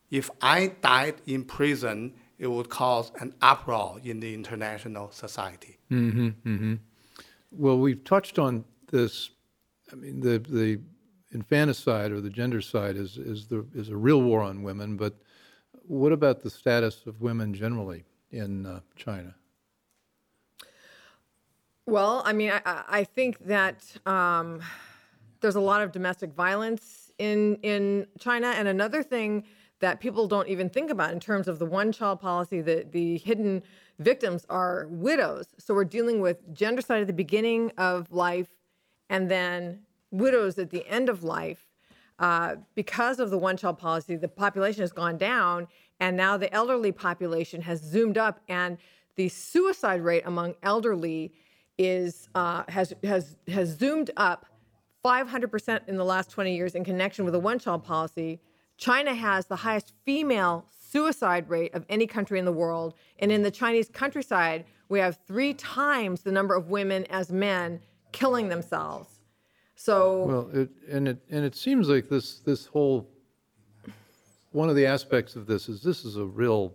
[0.09, 5.77] If I died in prison, it would cause an uproar in the international society.
[5.91, 6.75] Mm-hmm, mm-hmm.
[7.51, 9.29] Well, we've touched on this.
[9.91, 10.79] I mean, the the
[11.31, 14.97] infanticide or the gendercide is is the is a real war on women.
[14.97, 15.13] But
[15.83, 19.35] what about the status of women generally in uh, China?
[21.87, 24.59] Well, I mean, I, I think that um,
[25.39, 29.45] there's a lot of domestic violence in in China, and another thing
[29.79, 33.63] that people don't even think about in terms of the one-child policy, that the hidden
[33.99, 35.45] victims are widows.
[35.59, 38.49] So we're dealing with gendercide at the beginning of life,
[39.09, 41.67] and then widows at the end of life,
[42.19, 45.69] uh, because of the one child policy, the population has gone down,
[46.01, 48.77] and now the elderly population has zoomed up, and
[49.15, 51.31] the suicide rate among elderly
[51.77, 54.45] is uh, has has has zoomed up
[55.03, 58.39] 500% in the last 20 years in connection with the one child policy.
[58.77, 63.41] China has the highest female suicide rate of any country in the world, and in
[63.41, 67.79] the Chinese countryside, we have three times the number of women as men
[68.11, 69.19] killing themselves.
[69.75, 73.07] So well, it, and it and it seems like this this whole
[74.51, 76.73] one of the aspects of this is this is a real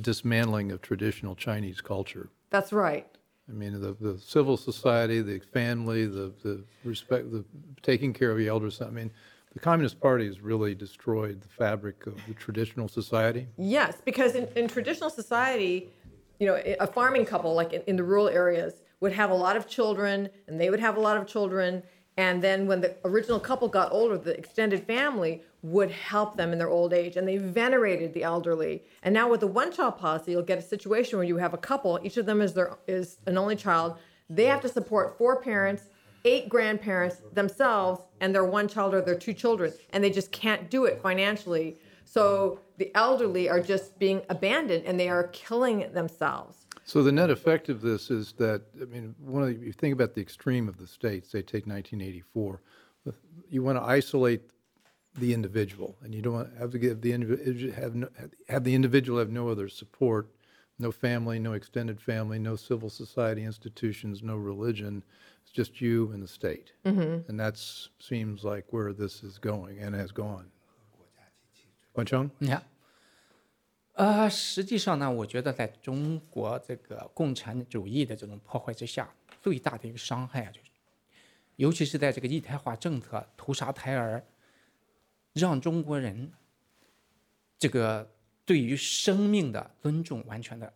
[0.00, 2.28] dismantling of traditional Chinese culture.
[2.50, 3.06] That's right.
[3.48, 7.44] I mean, the, the civil society, the family, the, the respect, the
[7.82, 8.82] taking care of the elders.
[8.82, 9.10] I mean,
[9.54, 13.46] the Communist Party has really destroyed the fabric of the traditional society.
[13.56, 15.88] Yes, because in, in traditional society,
[16.38, 19.56] you know, a farming couple, like in, in the rural areas, would have a lot
[19.56, 21.82] of children, and they would have a lot of children.
[22.16, 26.58] And then when the original couple got older, the extended family would help them in
[26.58, 28.84] their old age, and they venerated the elderly.
[29.02, 31.98] And now with the one-child policy, you'll get a situation where you have a couple,
[32.02, 33.96] each of them is their is an only child.
[34.30, 35.84] They have to support four parents,
[36.24, 40.70] eight grandparents themselves, and their one child or their two children, and they just can't
[40.70, 41.76] do it financially.
[42.04, 46.66] So the elderly are just being abandoned, and they are killing themselves.
[46.84, 49.92] So the net effect of this is that I mean, one of the, you think
[49.92, 51.32] about the extreme of the states.
[51.32, 52.62] They take 1984.
[53.50, 54.42] You want to isolate
[55.20, 58.08] the individual, and you don't have to give the individual have no,
[58.48, 60.26] have the individual have no other support,
[60.78, 65.02] no family, no extended family, no civil society institutions, no religion.
[65.42, 67.28] It's just you and the state, mm-hmm.
[67.28, 67.56] and that
[67.98, 70.50] seems like where this is going and has gone.
[71.94, 72.60] Guangcheng, yeah.
[73.94, 80.70] 呃，实际上呢，我觉得在中国这个共产主义的这种破坏之下，最大的一个伤害啊，就是，
[81.56, 84.22] 尤其是在这个一胎化政策屠杀胎儿
[85.32, 86.32] 让中国人
[87.58, 88.10] 这个
[88.44, 90.72] 对于生命的尊重完全的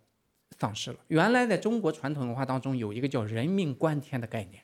[0.59, 0.99] 丧失了。
[1.09, 4.63] 原来在中国传统文化当中有一个叫“人命关天”的概念，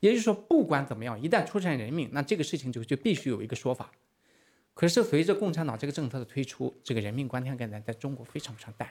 [0.00, 3.90] 也就是说，不管怎么样，一旦出现人命，那这个事情就就必须有一个说法。
[4.74, 8.88] 可是随着共产党这个政策的推出，这个人命关天概念在中国非常非常淡，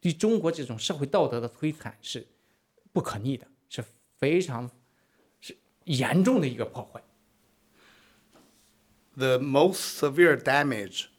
[0.00, 2.26] 对中国这种社会道德的摧残是
[2.92, 3.82] 不可逆的，是
[4.18, 4.70] 非常
[5.40, 7.02] 是严重的一个破坏。
[9.16, 11.10] The most severe damage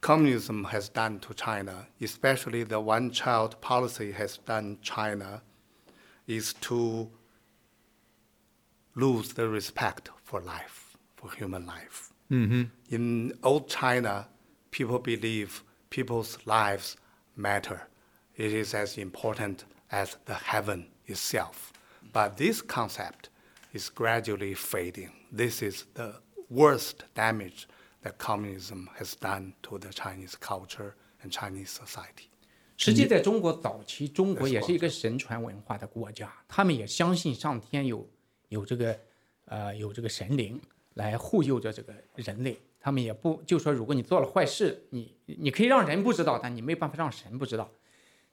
[0.00, 5.42] communism has done to China, especially the one child policy has done China,
[6.26, 7.08] is to
[8.94, 12.12] lose the respect for life, for human life.
[12.30, 12.62] Mm-hmm.
[12.90, 14.28] In old China,
[14.70, 16.96] people believe people's lives
[17.36, 17.82] matter.
[18.36, 21.72] It is as important as the heaven itself.
[22.12, 23.28] But this concept
[23.72, 25.12] is gradually fading.
[25.30, 26.16] This is the
[26.52, 27.64] worst damage
[28.02, 32.28] that communism has done to the Chinese culture and Chinese society.
[32.76, 38.08] 实际在中国早期，中国也是一个神传文化的国家，他们也相信上天有
[38.48, 38.98] 有这个
[39.46, 40.60] 呃有这个神灵
[40.94, 42.58] 来护佑着这个人类。
[42.84, 47.70] 他们也不就说，如果你做了坏事，你你可以让人不知道，但你没办法让神不知道。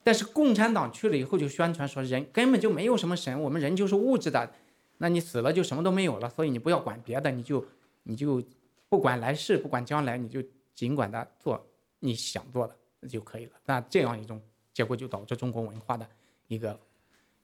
[0.02, 4.52] 但是共产党去了以后，就宣传说人根本就没有什么神，我们人就是物质的，
[4.98, 7.64] 那你死了就什么都没有了，所以你不要管别的，你就
[8.09, 8.43] 你就
[8.89, 10.43] 不管来世，不管将来，你就
[10.75, 11.65] 尽管的做
[12.01, 13.53] 你想做的就可以了。
[13.65, 14.41] 那这样一种
[14.73, 16.09] 结果就导致中国文化的
[16.49, 16.79] 一个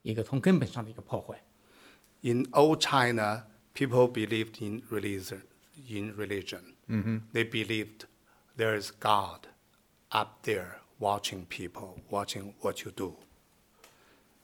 [0.03, 1.43] 一个从根本上的一个破坏。
[2.23, 3.45] In old China,
[3.75, 5.43] people believed in religion.
[5.89, 7.21] In religion, mm-hmm.
[7.33, 8.05] they believed
[8.57, 9.49] there is God
[10.11, 13.15] up there watching people, watching what you do.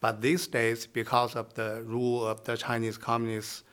[0.00, 3.64] But these days, because of the rule of the Chinese communists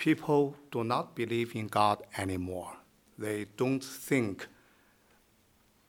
[0.00, 2.72] people do not believe in God anymore.
[3.18, 4.46] They don't think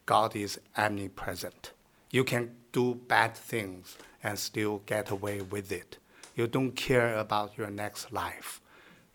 [0.06, 1.72] God is omnipresent.
[2.10, 5.98] You can do bad things and still get away with it.
[6.36, 8.60] You don't care about your next life.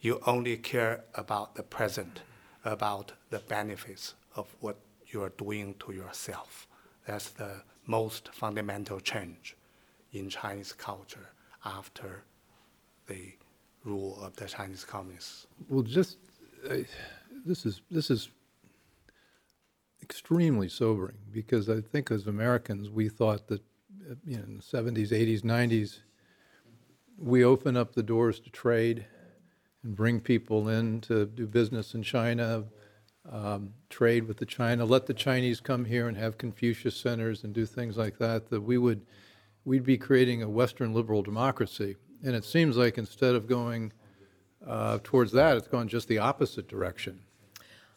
[0.00, 2.20] You only care about the present,
[2.64, 4.78] about the benefits of what
[5.08, 6.66] you are doing to yourself.
[7.06, 9.56] That's the most fundamental change
[10.10, 11.28] in Chinese culture
[11.66, 12.24] after
[13.06, 13.34] the
[13.86, 15.46] rule of the Chinese communists?
[15.68, 16.18] Well, just
[16.68, 16.78] uh,
[17.44, 18.28] this is this is
[20.02, 23.60] extremely sobering because I think as Americans we thought that
[24.10, 26.00] uh, you know in the 70s, 80s, 90s
[27.18, 29.06] we open up the doors to trade
[29.82, 32.64] and bring people in to do business in China,
[33.30, 37.54] um, trade with the China, let the Chinese come here and have Confucius centers and
[37.54, 38.50] do things like that.
[38.50, 39.06] That we would
[39.64, 43.92] we'd be creating a Western liberal democracy and it seems like instead of going
[44.66, 47.20] uh, towards that, it's gone just the opposite direction.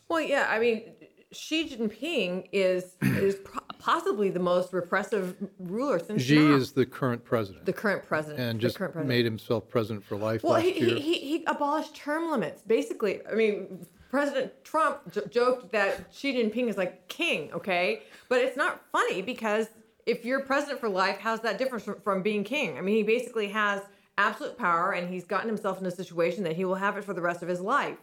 [0.08, 0.84] Well, yeah, I mean,
[1.32, 3.38] Xi Jinping is is
[3.80, 7.66] possibly the most repressive ruler since Xi is the current president.
[7.66, 9.08] The current president, and just president.
[9.08, 10.44] made himself president for life.
[10.44, 12.62] Well, he, he, he, he abolished term limits.
[12.64, 18.04] Basically, I mean, President Trump j- joked that Xi Jinping is like king, okay?
[18.28, 19.68] But it's not funny because
[20.06, 22.78] if you're president for life, how's that different from, from being king?
[22.78, 23.82] I mean, he basically has
[24.20, 27.14] absolute power, and he's gotten himself in a situation that he will have it for
[27.14, 27.98] the rest of his life.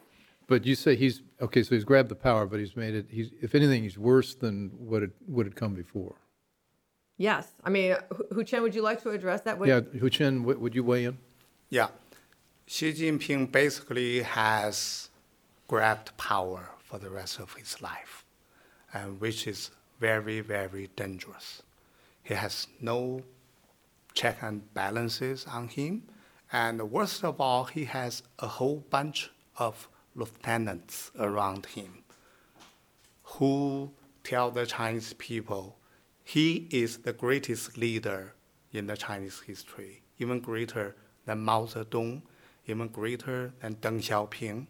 [0.47, 3.05] But you say he's okay, so he's grabbed the power, but he's made it.
[3.09, 6.15] He's, if anything, he's worse than what it what had come before.
[7.17, 7.47] Yes.
[7.63, 9.57] I mean, Hu Huchen, would you like to address that?
[9.59, 11.17] What- Yeah, Huchen, w- would you weigh in?
[11.69, 11.87] Yeah.
[12.67, 15.09] Xi Jinping basically has
[15.67, 18.23] grabbed power for the rest of his life,
[18.93, 21.63] and which is very, very dangerous.
[22.23, 23.23] He has no
[24.17, 26.03] check and balances on him.
[26.51, 32.03] And worst of all, he has a whole bunch of lieutenants around him
[33.23, 33.91] who
[34.23, 35.77] tell the Chinese people
[36.23, 38.33] he is the greatest leader
[38.71, 40.95] in the Chinese history, even greater
[41.25, 42.21] than Mao Zedong,
[42.65, 44.67] even greater than Deng Xiaoping.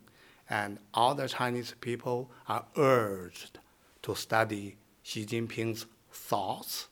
[0.49, 3.59] And all the Chinese people are urged
[4.03, 6.87] to study Xi Jinping's thoughts,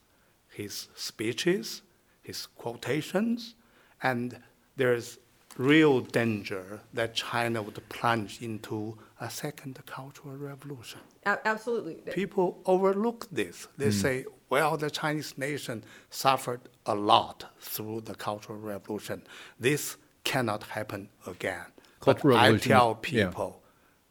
[0.50, 1.82] his speeches,
[2.26, 3.56] his quotations,
[4.02, 4.40] and
[4.76, 5.20] there's
[5.58, 11.00] real danger that China would plunge into a second cultural revolution.
[11.26, 11.96] A- absolutely.
[12.12, 13.68] People overlook this.
[13.78, 13.92] They hmm.
[13.92, 19.24] say, well, the Chinese nation suffered a lot through the Cultural Revolution.
[19.60, 21.66] This cannot happen again.
[22.00, 23.26] Cultural but I Revolution, tell yeah.
[23.26, 23.62] people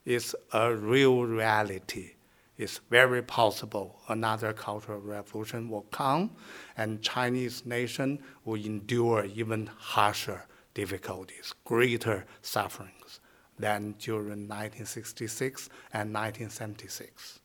[0.05, 2.14] it's a real reality.
[2.57, 6.31] It's very possible another cultural revolution will come
[6.77, 13.21] and Chinese nation will endure even harsher difficulties, greater sufferings
[13.59, 17.41] than during 1966 and 1976.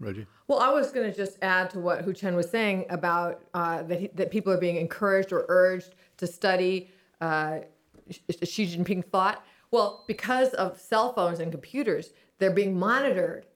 [0.00, 0.26] Reggie?
[0.46, 4.00] Well, I was going to just add to what Huchen was saying about uh, that,
[4.00, 6.90] he, that people are being encouraged or urged to study
[7.20, 7.60] uh,
[8.44, 9.44] Xi Jinping thought.
[9.70, 13.46] Well, because of cell phones and computers, they're being monitored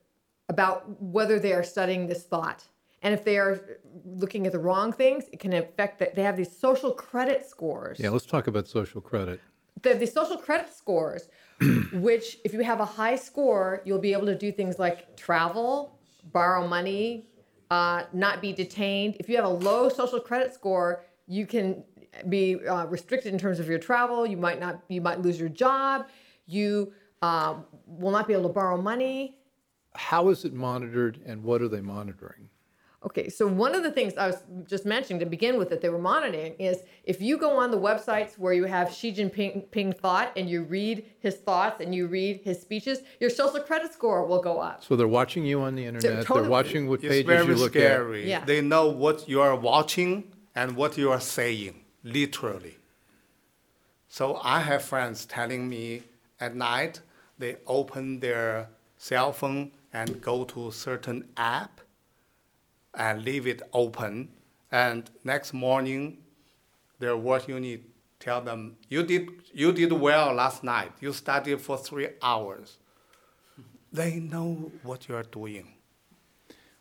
[0.49, 2.65] about whether they are studying this thought.
[3.01, 6.15] And if they are looking at the wrong things, it can affect that.
[6.15, 7.99] They have these social credit scores.
[7.99, 9.41] Yeah, let's talk about social credit.
[9.81, 11.27] the, the social credit scores,
[11.93, 15.99] which if you have a high score, you'll be able to do things like travel,
[16.31, 17.27] borrow money,
[17.71, 19.17] uh, not be detained.
[19.19, 21.83] If you have a low social credit score, you can
[22.29, 24.25] be uh, restricted in terms of your travel.
[24.25, 24.81] You might not.
[24.87, 26.07] You might lose your job.
[26.45, 26.93] You
[27.23, 27.55] uh,
[27.87, 29.37] will not be able to borrow money.
[29.95, 32.49] How is it monitored and what are they monitoring?
[33.05, 35.89] Okay, so one of the things I was just mentioning to begin with that they
[35.89, 39.91] were monitoring is if you go on the websites where you have Xi Jinping Ping
[39.91, 44.25] thought and you read his thoughts and you read his speeches, your social credit score
[44.25, 44.83] will go up.
[44.83, 47.71] So they're watching you on the internet, they're totally- watching what pages very you look
[47.71, 48.29] scary.
[48.29, 48.43] Yeah.
[48.43, 52.77] They know what you are watching and what you are saying, literally.
[54.07, 56.03] So I have friends telling me
[56.39, 57.01] at night
[57.43, 61.81] they open their cell phone and go to a certain app
[62.93, 64.29] and leave it open.
[64.71, 66.19] And next morning,
[66.99, 67.81] their work unit
[68.17, 70.93] tell them, you did, you did well last night.
[71.01, 72.77] You studied for three hours.
[73.91, 75.67] They know what you are doing.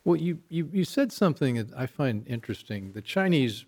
[0.05, 2.93] Well, you, you, you said something that I find interesting.
[2.93, 3.65] The Chinese,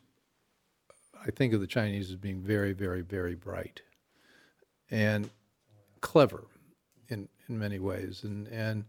[1.26, 3.82] I think of the Chinese as being very, very, very bright
[4.92, 5.28] and
[6.00, 6.44] clever
[7.48, 8.22] in, many ways.
[8.24, 8.84] And, and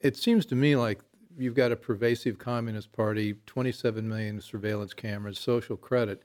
[0.00, 1.00] it seems to me like
[1.36, 6.22] you've got a pervasive communist party, 27 million surveillance cameras, social credit.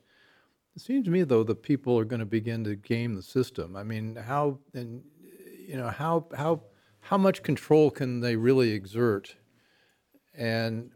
[0.76, 3.76] It seems to me, though, that people are going to begin to game the system.
[3.76, 5.04] I mean, how and
[5.68, 6.62] you know how how
[7.02, 9.36] how much control can they really exert?
[10.36, 10.92] And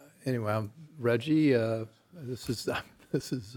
[0.00, 2.68] uh, anyway, I'm, Reggie, uh, this is
[3.12, 3.56] this is.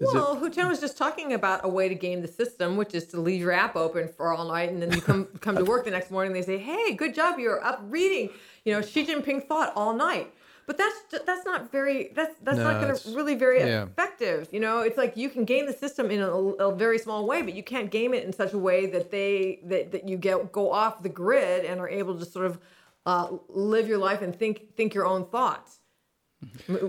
[0.00, 3.06] Is Well, Huchen was just talking about a way to game the system, which is
[3.08, 5.84] to leave your app open for all night, and then you come come to work
[5.84, 6.32] the next morning.
[6.32, 7.38] They say, "Hey, good job!
[7.38, 8.30] You're up reading,
[8.64, 10.32] you know, Xi Jinping thought all night."
[10.66, 13.84] But that's that's not very that's that's No, not going to really very yeah.
[13.84, 14.48] effective.
[14.50, 17.42] You know, it's like you can game the system in a, a very small way,
[17.42, 20.52] but you can't game it in such a way that they that, that you get
[20.52, 22.58] go off the grid and are able to sort of
[23.06, 25.80] uh, live your life and think think your own thoughts.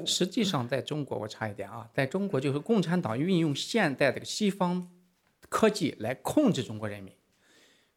[0.06, 4.89] 实际上，在中国我插一点啊，在中国就是共产党运用现代的西方
[5.49, 7.14] 科技来控制中国人民。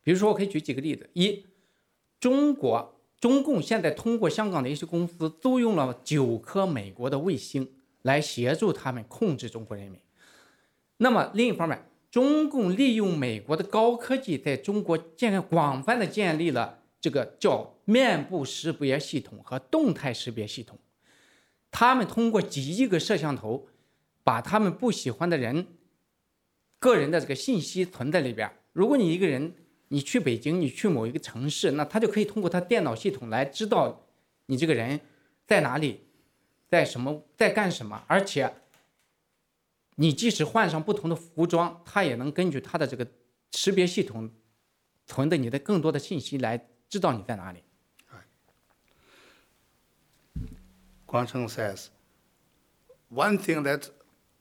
[0.03, 1.45] 比如说，我可以举几个例子：一，
[2.19, 7.69] 中国中共现在通过香港的一些公司租用了九颗美国的卫星
[8.03, 10.01] 来协助他们控制中国人民。
[10.99, 20.79] 那么另一方面，中共利用美国的高科技，在中国建立广泛的建立了这个叫面部识别系统和动态识别系统。
[21.71, 23.69] 他们通过几亿个摄像头，
[24.25, 25.67] 把他们不喜欢的人
[26.79, 28.51] 个人的这个信息存在里边。
[28.73, 29.55] 如果你一个人，
[29.89, 34.07] 你去北京，你去某一个城市，那他就可以通过他电脑系统来知道
[34.47, 35.01] 你这个人
[35.47, 36.03] 在哪里，
[36.69, 38.53] 在什么，在干什么，而且
[39.97, 43.07] 你即使换上不同的服装，他也能根据他的这个
[43.53, 44.31] 识别系统
[45.07, 47.63] 存的你的更多的信息来知道你在哪里。
[51.09, 51.91] Guangcheng says,
[53.09, 53.89] one thing that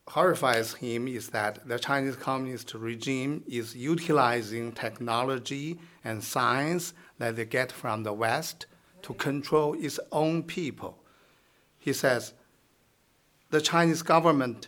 [0.07, 7.45] horrifies him is that the Chinese Communist regime is utilizing technology and science that they
[7.45, 8.65] get from the West
[9.01, 10.97] to control its own people.
[11.77, 12.33] He says,
[13.49, 14.67] the Chinese government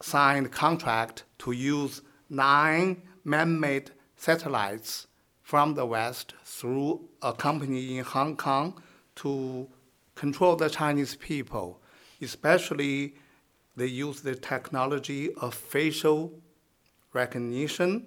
[0.00, 5.06] signed contract to use nine man-made satellites
[5.40, 8.82] from the West through a company in Hong Kong
[9.16, 9.68] to
[10.21, 11.81] control the Chinese people,
[12.21, 13.13] especially
[13.75, 16.31] they use the technology of facial
[17.13, 18.05] recognition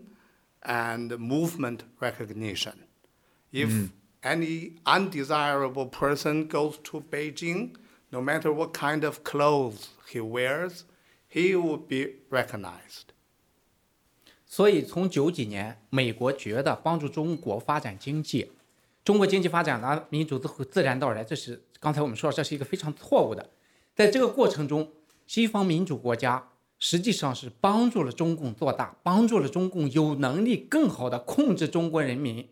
[0.62, 2.85] and movement recognition.
[3.53, 3.91] If
[4.22, 7.76] any undesirable person goes to Beijing,
[8.12, 10.85] no matter what kind of clothes he wears,
[11.28, 13.14] he will be recognized.
[14.45, 18.51] 所以从九几年，美国觉得帮助中国发展经济，
[19.05, 23.49] 中国经济发展了，民主自自然到来，这是 刚才我们说这是一个非常错误的。
[23.93, 24.91] 在这个过程中，
[25.28, 32.49] 西方民主国家实际上是帮助了中共做大，帮助了中共有能力更好的控制中国人民，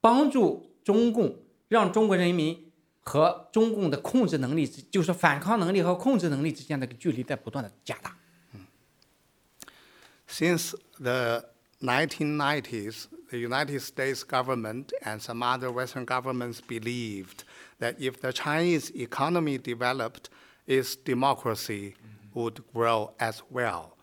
[0.00, 1.36] 帮助中共
[1.68, 2.70] 让中国人民
[3.00, 8.16] 和中共的控制能力，就是反抗能力和控制能力之间的距离在不断的加大。
[10.28, 11.49] Since the
[11.82, 17.44] 1990s, the United States government and some other Western governments believed
[17.78, 20.28] that if the Chinese economy developed,
[20.66, 21.94] its democracy
[22.34, 23.96] would grow as well.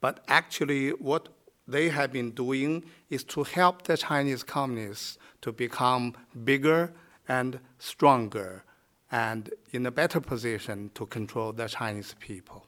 [0.00, 1.28] But actually, what
[1.66, 6.14] they have been doing is to help the Chinese communists to become
[6.44, 6.92] bigger
[7.26, 8.64] and stronger
[9.10, 12.66] and in a better position to control the Chinese people.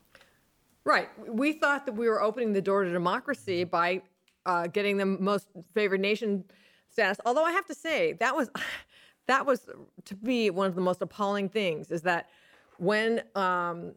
[0.84, 1.08] Right.
[1.28, 4.02] We thought that we were opening the door to democracy by
[4.47, 6.44] uh, getting the most favored nation
[6.88, 7.18] status.
[7.26, 8.51] Although I have to say that was
[9.26, 9.68] that was
[10.05, 12.28] to me one of the most appalling things is that
[12.78, 13.92] when um,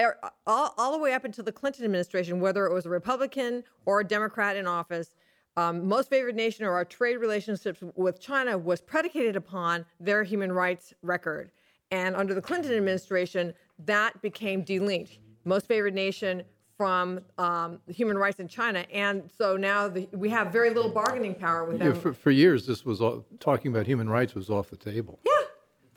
[0.00, 3.62] er, all, all the way up until the Clinton administration, whether it was a Republican
[3.84, 5.10] or a Democrat in office,
[5.56, 10.52] um, most favored nation or our trade relationships with China was predicated upon their human
[10.52, 11.50] rights record.
[11.90, 13.52] And under the Clinton administration,
[13.84, 15.18] that became delinked.
[15.44, 16.44] Most favored nation
[16.80, 18.86] from um, human rights in China.
[18.90, 22.00] And so now the, we have very little bargaining power with Yeah, them.
[22.00, 25.18] for, for years, this was all, talking about human rights was off the table.
[25.26, 25.32] Yeah,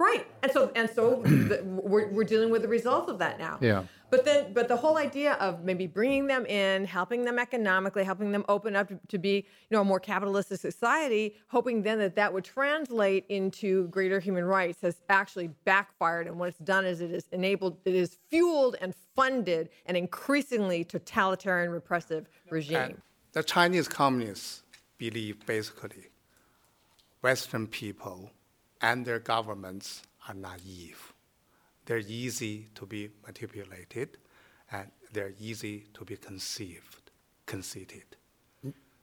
[0.03, 0.27] right.
[0.43, 3.57] And so and so the, we're, we're dealing with the results of that now.
[3.61, 3.83] Yeah.
[4.13, 8.31] But then, but the whole idea of maybe bringing them in, helping them economically, helping
[8.31, 12.15] them open up to, to be, you know, a more capitalistic society, hoping then that
[12.15, 16.27] that would translate into greater human rights has actually backfired.
[16.27, 20.83] And what it's done is it is enabled, it is fueled and funded an increasingly
[20.83, 22.77] totalitarian repressive regime.
[22.77, 23.01] And
[23.31, 24.61] the Chinese communists
[24.99, 26.09] believe basically
[27.23, 28.29] Western people
[28.83, 31.13] and their governments are naive.
[31.85, 34.17] They're easy to be manipulated
[34.71, 37.11] and they're easy to be conceived,
[37.45, 38.03] conceited.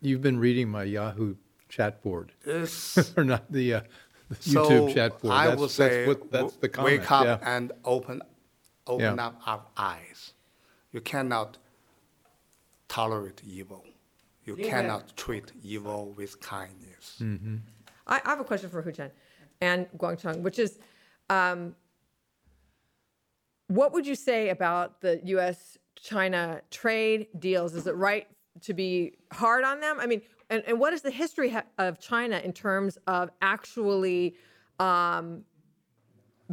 [0.02, 1.34] You've been reading my Yahoo
[1.68, 2.32] chat board,
[3.16, 3.80] or not the, uh,
[4.28, 5.34] the so YouTube chat board.
[5.34, 7.56] I that's, would that's say what, that's the w- wake up yeah.
[7.56, 8.22] and open,
[8.86, 9.26] open Yeah.
[9.26, 10.32] up our eyes.
[10.92, 11.58] You cannot
[12.88, 13.84] tolerate evil.
[14.44, 17.16] You cannot treat evil with kindness.
[17.18, 17.56] Hmm.
[18.06, 19.10] I, I have a question for Huchen
[19.60, 20.78] and Guangcheng, which is,
[21.28, 21.74] um,
[23.68, 27.74] what would you say about the U.S.-China trade deals?
[27.74, 28.26] Is it right
[28.62, 29.98] to be hard on them?
[30.00, 34.34] I mean, and, and what is the history of China in terms of actually
[34.80, 35.44] um,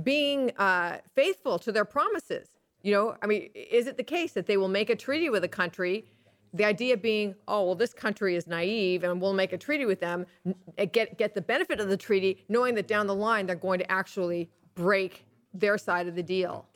[0.04, 2.50] being uh, faithful to their promises?
[2.84, 5.44] You know, I mean, is it the case that they will make a treaty with
[5.44, 6.06] a country?
[6.55, 10.01] The idea being, oh well, this country is naive, and we'll make a treaty with
[10.01, 10.55] them, n-
[10.93, 13.91] get get the benefit of the treaty, knowing that down the line they're going to
[13.91, 15.25] actually break
[15.55, 16.67] their side of the deal.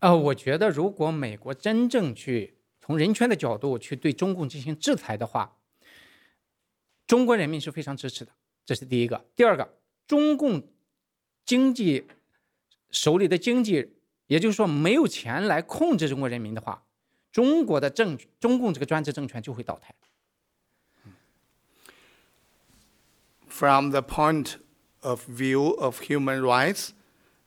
[0.00, 5.58] 呃，我觉得如果美国真正去从人权的角度去对中共进行制裁的话，
[7.08, 8.30] 中国人民是非常支持的，
[8.64, 9.26] 这是第一个。
[9.34, 9.68] 第二个，
[10.06, 10.62] 中共
[11.44, 12.06] 经济
[12.92, 13.96] 手里的经济，
[14.32, 16.82] 也就是说没有钱来控制中国人民的话，
[17.32, 19.94] 中国的政中共这个专制政权就会倒台。
[23.48, 24.56] From the point
[25.00, 26.90] of view of human rights,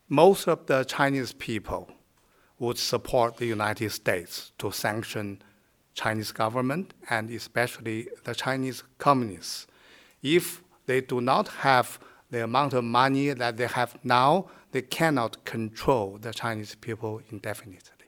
[0.08, 1.86] most of the Chinese people
[2.58, 5.38] would support the United States to sanction
[5.94, 9.66] Chinese government and especially the Chinese communists.
[10.22, 11.98] If they do not have
[12.30, 14.46] the amount of money that they have now,
[14.77, 18.05] they cannot control the Chinese people indefinitely.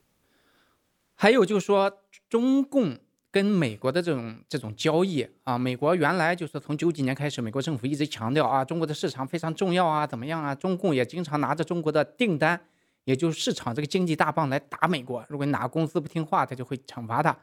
[1.15, 1.99] 还有就是说，
[2.29, 2.97] 中共
[3.31, 10.53] 跟美国的这种这种交易啊，美国原来就是从九几年开始，美国政府一直强调啊，中国的市场非常重要啊，怎么样啊？
[10.53, 12.59] 中共也经常拿着中国的订单，
[13.03, 15.25] 也就是市场这个经济大棒来打美国。
[15.27, 17.37] 如果哪个公司不听话，他就会惩罚他，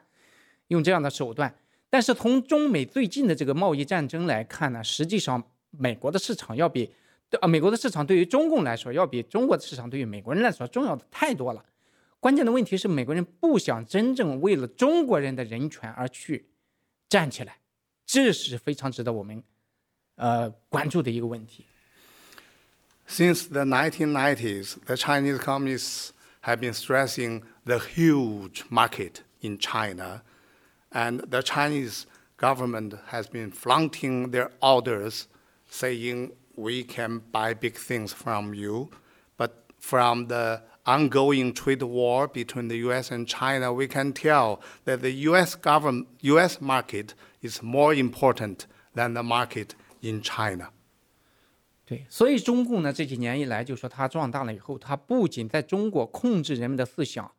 [0.69, 1.53] 用这样的手段。
[1.89, 6.91] 但是从中美最近的这个贸易战争来看呢，实际上美国的市场要比
[7.40, 11.64] 啊美国的市场对于中共来说，要比中国的市场对于美国人来说重要的太多了。
[12.20, 16.46] 关键的问题是，美国人不想真正为了中国人的人权而去
[17.08, 17.58] 站起来，
[18.06, 19.42] 这是非常值得我们
[20.16, 21.64] 呃关注的一个问题。
[23.08, 26.10] Since the 1990s, the Chinese communists
[26.42, 30.22] have been stressing the huge market in China,
[30.90, 32.04] and the Chinese
[32.38, 35.24] government has been flaunting their orders,
[35.68, 38.90] saying we can buy big things from you,
[39.36, 43.10] but from the ongoing trade war between the U.S.
[43.12, 45.54] and China, we can tell that the U.S.
[45.54, 46.60] government, U.S.
[46.60, 50.70] market is more important than the market in China.
[51.84, 57.32] 对，所以中共呢这几年以来，就说它壮大了以后，它不仅在中国控制人们的思想，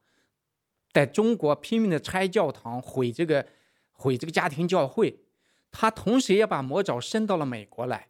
[0.91, 3.45] 在中国拼命的拆教堂、毁这个、
[3.91, 5.19] 毁这个家庭教会，
[5.71, 8.07] 它同时也把魔爪伸到了美国来。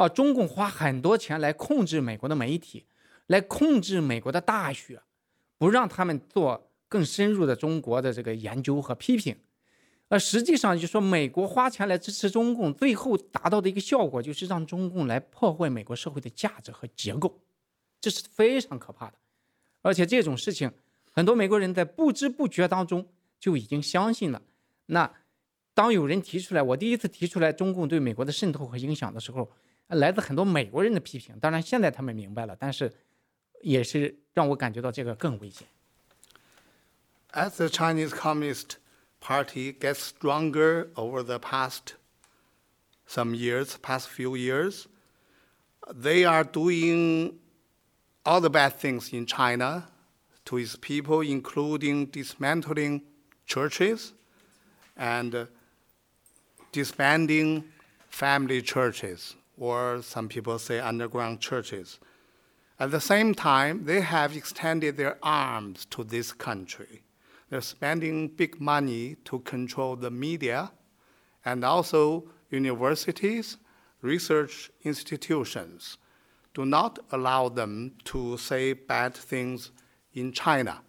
[0.00, 2.86] 啊，中共花很多钱来控制美国的媒体。
[3.26, 5.00] 来控制美国的大学，
[5.56, 9.36] 不让他们做更深入的中国的这个研究和批评，
[10.08, 17.40] 而实际上就说美国花钱来支持中共，最后达到的一个效果就是让中共来破坏美国社会的价值和结构，
[18.00, 19.14] 这是非常可怕的。
[19.82, 20.72] 而且这种事情，
[21.12, 23.06] 很多美国人在不知不觉当中
[23.38, 24.42] 就已经相信了。
[24.86, 25.08] 那
[25.72, 29.48] 当有人提出来，我第一次提出来中共对美国的渗透和影响的时候，
[29.89, 31.37] 来自很多美国人的批评。
[31.39, 32.91] 当然现在他们明白了，但是。
[33.61, 35.67] 也是让我感觉到这个更危险。
[37.31, 38.75] As the Chinese Communist
[39.19, 41.95] Party gets stronger over the past
[43.07, 44.85] some years, past few years,
[45.87, 47.39] they are doing
[48.23, 49.87] all the bad things in China
[50.43, 53.01] to its people, including dismantling
[53.47, 54.13] churches
[54.95, 55.47] and
[56.71, 57.63] disbanding
[58.11, 62.00] family churches, or some people say underground churches.
[62.80, 67.02] At the same time, they have extended their arms to this country.
[67.50, 70.72] They're spending big money to control the media
[71.44, 73.58] and also universities,
[74.00, 75.98] research institutions.
[76.54, 79.72] Do not allow them to say bad things
[80.14, 80.80] in China.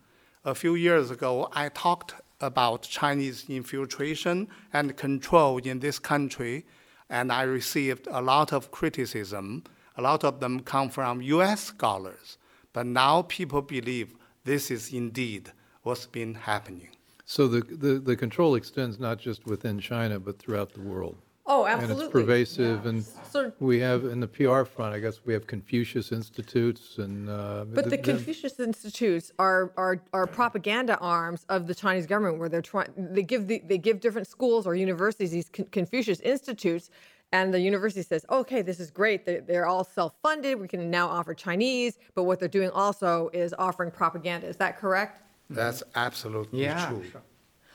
[0.46, 6.66] A few years ago, I talked about Chinese infiltration and control in this country,
[7.12, 9.64] and I received a lot of criticism
[9.98, 12.38] a lot of them come from US scholars,
[12.74, 15.52] but now people believe this is indeed
[15.84, 16.90] what's been happening.
[17.26, 21.18] So the, the, the control extends not just within China, but throughout the world.
[21.48, 21.94] Oh, absolutely.
[21.96, 25.48] And it's pervasive, and So- we have, in the PR front, I guess, we have
[25.48, 27.30] Confucius Institutes and.
[27.30, 32.06] uh, But the th- th- Confucius Institutes are, are are propaganda arms of the Chinese
[32.06, 32.90] government, where they're trying.
[32.96, 36.92] They give the, they give different schools or universities these Con- Confucius Institutes,
[37.32, 39.26] and the university says, "Okay, this is great.
[39.26, 40.60] They're, they're all self-funded.
[40.62, 44.46] We can now offer Chinese, but what they're doing also is offering propaganda.
[44.48, 47.04] Is that correct?" That's absolutely Yeah, true.
[47.12, 47.22] sure.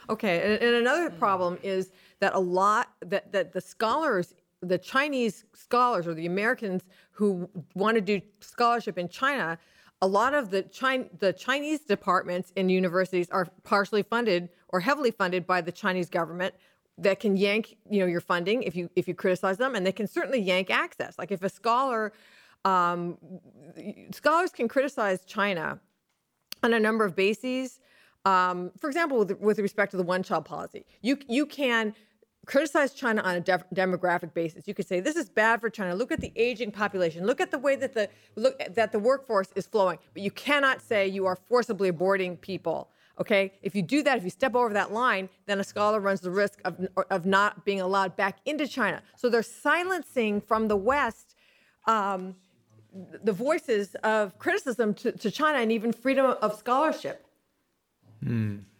[0.09, 1.91] Okay, and, and another problem is
[2.21, 7.95] that a lot that that the scholars, the Chinese scholars or the Americans who want
[7.97, 9.59] to do scholarship in China,
[10.03, 10.63] a lot of the
[11.19, 16.55] the Chinese departments in universities are partially funded or heavily funded by the Chinese government
[16.99, 19.93] that can yank you know your funding if you if you criticize them, and they
[19.93, 21.19] can certainly yank access.
[21.19, 22.13] Like if a scholar,
[22.65, 23.19] um,
[24.13, 25.81] scholars can criticize China
[26.63, 27.81] on a number of bases.
[28.25, 31.95] Um, for example, with, with respect to the one-child policy, you you can
[32.47, 34.67] criticize China on a def- demographic basis.
[34.67, 35.95] You could say this is bad for China.
[35.95, 37.27] Look at the aging population.
[37.27, 39.99] Look at the way that the look that the workforce is flowing.
[40.15, 42.89] But you cannot say you are forcibly aborting people.
[43.19, 46.21] Okay, if you do that, if you step over that line, then a scholar runs
[46.21, 49.03] the risk of of not being allowed back into China.
[49.17, 51.35] So they're silencing from the West.
[51.87, 52.37] Um,
[53.23, 57.27] the voices of criticism to, to China and even freedom of scholarship.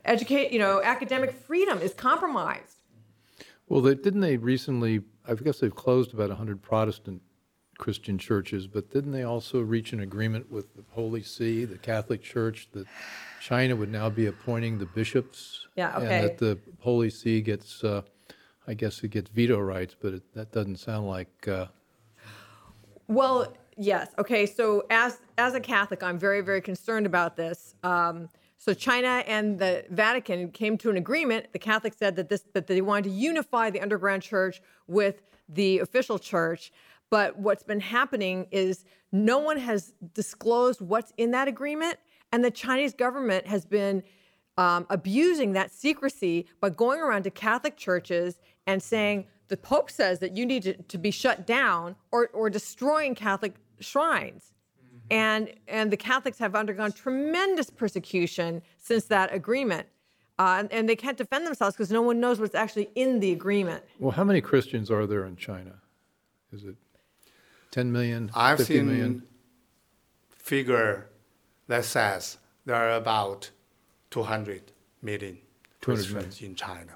[0.07, 2.76] Educate, you know, academic freedom is compromised.
[3.69, 7.21] Well, they, didn't they recently, I guess they've closed about 100 Protestant
[7.79, 12.23] Christian churches, but didn't they also reach an agreement with the Holy See, the Catholic
[12.23, 12.87] Church, that
[13.41, 15.67] China would now be appointing the bishops?
[15.77, 16.07] Yeah, okay.
[16.07, 18.03] And that the Holy See gets, uh,
[18.67, 21.67] I guess it gets veto rights, but it, that doesn't sound like, uh,
[23.09, 24.15] Well, yes.
[24.19, 24.47] Okay.
[24.47, 27.75] So as as a Catholic, I'm very very concerned about this.
[27.83, 28.29] Um,
[28.67, 31.53] So China and the Vatican came to an agreement.
[31.53, 35.79] The Catholics said that this that they wanted to unify the underground church with the
[35.79, 36.73] official church.
[37.09, 41.99] But what's been happening is no one has disclosed what's in that agreement,
[42.33, 44.03] and the Chinese government has been
[44.59, 50.19] um, abusing that secrecy by going around to Catholic churches and saying the Pope says
[50.19, 54.56] that you need to, to be shut down or, or destroying Catholic shrines.
[55.11, 59.87] And, and the Catholics have undergone tremendous persecution since that agreement.
[60.39, 63.33] Uh, and, and they can't defend themselves because no one knows what's actually in the
[63.33, 63.83] agreement.
[63.99, 65.75] Well, how many Christians are there in China?
[66.53, 66.77] Is it
[67.71, 68.31] 10 million?
[68.35, 69.23] I've 50 seen million?
[70.37, 71.09] figure
[71.67, 73.51] that says there are about
[74.11, 75.39] 200 million
[75.81, 76.93] 200 Christians in China.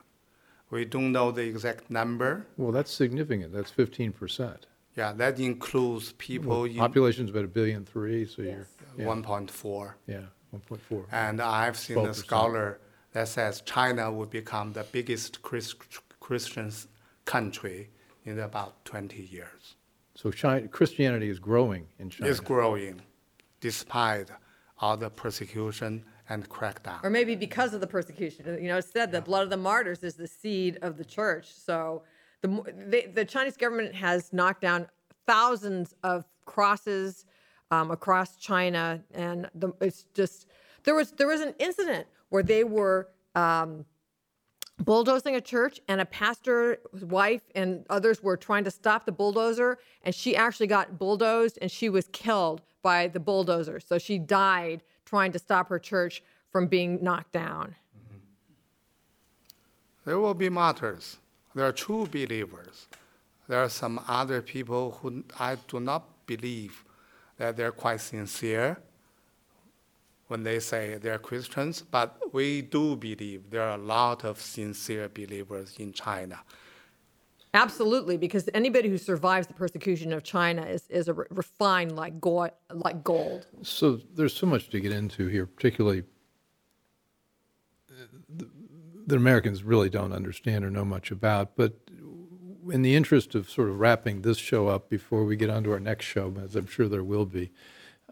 [0.70, 2.46] We don't know the exact number.
[2.56, 3.52] Well, that's significant.
[3.52, 4.58] That's 15%.
[4.96, 8.66] Yeah, that includes people in Population's about a billion three, so you're,
[8.98, 9.92] yeah, 1.4.
[10.06, 10.18] yeah,
[10.54, 11.04] 1.4.
[11.12, 12.14] And I've seen a 12%.
[12.14, 12.80] scholar
[13.12, 15.74] that says China will become the biggest Chris,
[16.18, 16.72] Christian
[17.24, 17.90] country
[18.24, 19.76] in about 20 years.
[20.14, 22.30] So China, Christianity is growing in China.
[22.30, 23.00] It's growing
[23.60, 24.28] despite
[24.80, 27.02] all the persecution and crackdown.
[27.02, 28.46] Or maybe because of the persecution.
[28.62, 31.52] You know, it's said the blood of the martyrs is the seed of the church.
[31.52, 32.02] So
[32.42, 34.86] the, they, the Chinese government has knocked down
[35.26, 37.26] thousands of crosses
[37.70, 40.46] um, across China, and the, it's just
[40.84, 43.84] there was there was an incident where they were um,
[44.78, 49.78] bulldozing a church, and a pastor's wife and others were trying to stop the bulldozer,
[50.02, 53.78] and she actually got bulldozed, and she was killed by the bulldozer.
[53.78, 57.76] So she died trying to stop her church from being knocked down.
[60.04, 61.18] There will be martyrs.
[61.54, 62.86] There are true believers.
[63.48, 66.84] There are some other people who I do not believe
[67.38, 68.78] that they're quite sincere
[70.28, 75.08] when they say they're Christians, but we do believe there are a lot of sincere
[75.08, 76.38] believers in China.
[77.52, 82.20] Absolutely, because anybody who survives the persecution of China is, is a re- refined like
[82.20, 83.48] gold, like gold.
[83.62, 86.12] So there's so much to get into here, particularly th-
[89.07, 91.55] that Americans really don't understand or know much about.
[91.55, 91.73] But
[92.71, 95.71] in the interest of sort of wrapping this show up before we get on to
[95.71, 97.51] our next show, as I'm sure there will be,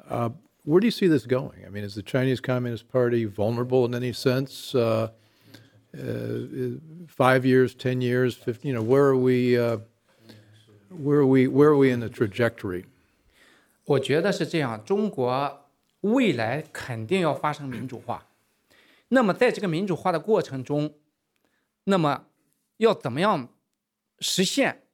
[0.09, 0.29] uh,
[0.65, 1.63] where do you see this going?
[1.65, 4.75] I mean, is the Chinese Communist Party vulnerable in any sense?
[4.75, 5.09] Uh,
[5.97, 6.77] uh,
[7.07, 9.57] five years, ten years, 15, you know, where are we?
[9.57, 9.77] Uh,
[10.89, 11.47] where are we?
[11.47, 12.85] Where are we in the trajectory?
[13.85, 15.67] 我觉得是这样，中国
[16.01, 18.25] 未来肯定要发生民主化。
[19.08, 20.98] 那么在这个民主化的过程中，
[21.84, 22.26] 那么
[22.76, 23.54] 要怎么样
[24.20, 24.84] 实现，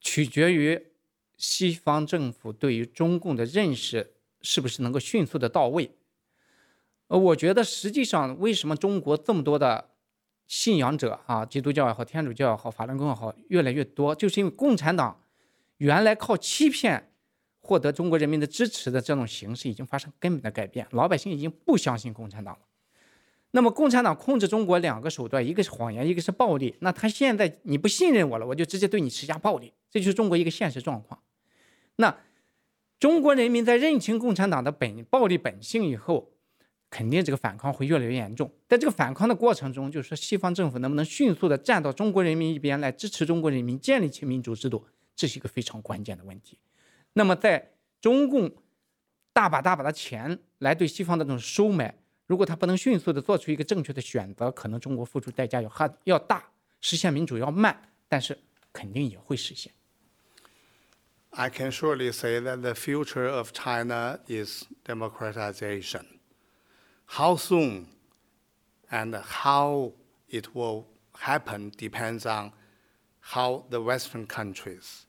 [0.00, 0.92] 取决于
[1.36, 5.96] 西方政府对于中共的认识是不是能够迅速的到位。
[7.08, 9.90] 呃，我觉得实际上为什么中国这么多的
[10.46, 15.22] 信仰者啊，基督教也好，天主教也好，法轮功也好，越来越多，就是因为共产党
[15.78, 17.12] 原来靠欺骗
[17.60, 22.60] 获得中国人民的支持的这种形式已经发生根本的改变，老百姓已经不相信共产党了。
[23.56, 26.76] 那么共产党控制中国两个手段，一个是谎言，一个是暴力。
[26.80, 31.18] 那他现在你不信任我了，我就直接对你施加暴力，这就是中国一个现实状况。
[31.96, 32.14] 那
[33.00, 36.32] 中国人民在认清共产党的本暴力本性以后，
[36.90, 38.52] 肯定这个反抗会越来越严重。
[38.68, 44.84] 在这个反抗的过程中，就是说西方政府能不能迅速的站到中国人民一边来支持中国人民建立起民主制度，
[45.14, 46.58] 这是一个非常关键的问题。
[47.14, 48.54] 那么在中共
[49.32, 51.94] 大把大把的钱来对西方的这种收买，
[52.25, 56.43] 如果他不能迅速的做出一个正确的选择，可能中国付出代价要还要大，
[56.79, 58.37] 实现民主要慢，但是
[58.71, 59.73] 肯定也会实现。
[61.31, 66.19] I can surely say that the future of China is democratization.
[67.05, 67.87] How soon
[68.89, 69.93] and how
[70.29, 72.51] it will happen depends on
[73.19, 75.03] how the Western countries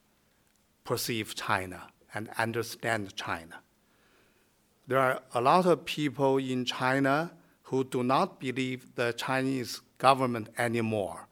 [0.84, 3.62] perceive China and understand China.
[4.87, 7.31] There are a lot of people in China
[7.63, 11.27] who do not believe the Chinese government anymore.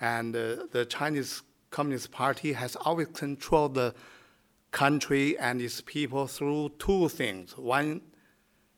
[0.00, 3.92] And uh, the Chinese Communist Party has always controlled the
[4.70, 7.56] country and its people through two things.
[7.58, 8.02] One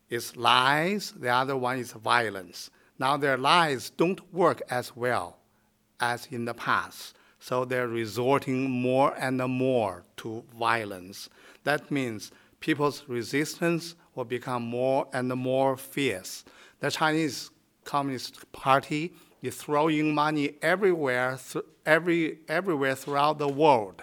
[0.09, 2.71] is lies, the other one is violence.
[2.99, 5.39] Now their lies don't work as well
[6.01, 11.29] as in the past, so they're resorting more and more to violence.
[11.65, 16.45] That means people's resistance will become more and more fierce.
[16.81, 17.51] The Chinese
[17.85, 19.13] Communist Party
[19.43, 24.03] is throwing money everywhere, th- every, everywhere throughout the world.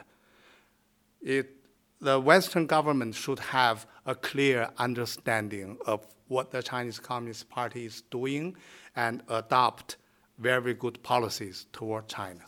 [1.22, 1.58] It
[2.02, 8.02] the Western government should have a clear understanding of what the Chinese Communist Party is
[8.10, 8.56] doing
[8.96, 9.98] and adopt
[10.40, 12.42] very good policies toward China.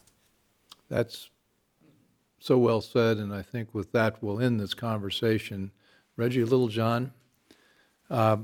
[0.90, 1.30] That's
[2.40, 5.72] so well said, and I think with that we'll end this conversation.
[6.18, 7.14] Reggie Littlejohn,
[8.10, 8.38] uh,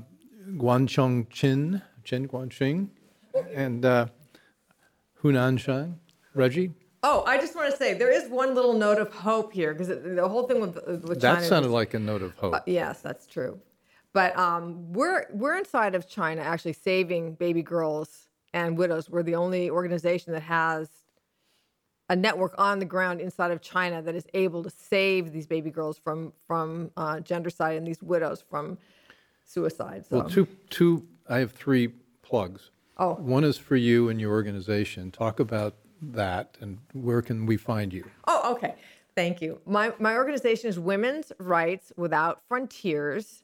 [0.50, 2.88] Guanchong Chin, Chen Guangcheng,
[3.54, 4.06] and uh,
[5.22, 5.94] Huchen Zhang.
[6.32, 9.72] Reggie, Oh, I just want to say there is one little note of hope here
[9.72, 11.40] because the whole thing with, with China.
[11.40, 12.54] that sounded like a note of hope.
[12.54, 13.58] Uh, yes, that's true.
[14.12, 19.08] But um, we're we're inside of China actually saving baby girls and widows.
[19.08, 20.88] We're the only organization that has
[22.10, 25.70] a network on the ground inside of China that is able to save these baby
[25.70, 28.76] girls from from uh, gendercide and these widows from
[29.50, 30.06] suicide.
[30.06, 31.88] So Well, two, two, I have three
[32.22, 32.70] plugs.
[32.96, 33.14] Oh.
[33.14, 35.10] One is for you and your organization.
[35.10, 38.08] Talk about that and where can we find you?
[38.26, 38.74] Oh, okay.
[39.16, 39.60] Thank you.
[39.66, 43.42] My my organization is Women's Rights Without Frontiers,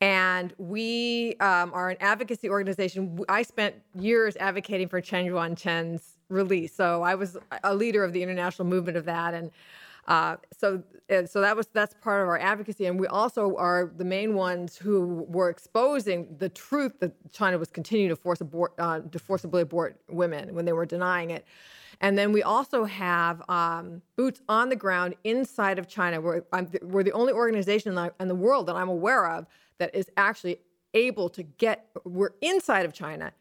[0.00, 3.20] and we um, are an advocacy organization.
[3.28, 8.22] I spent years advocating for Chen Guangcheng's release, so I was a leader of the
[8.22, 9.50] international movement of that, and
[10.06, 10.82] uh, so
[11.26, 14.76] so that was that's part of our advocacy, and we also are the main ones
[14.76, 19.62] who were exposing the truth that China was continuing to force abort uh, to forcibly
[19.62, 21.44] abort women when they were denying it.
[22.00, 26.20] And then we also have um, boots on the ground inside of China.
[26.20, 26.42] We're,
[26.82, 29.46] we're the only organization in the world that I'm aware of
[29.78, 30.58] that is actually
[30.92, 33.32] able to get, we're inside of China,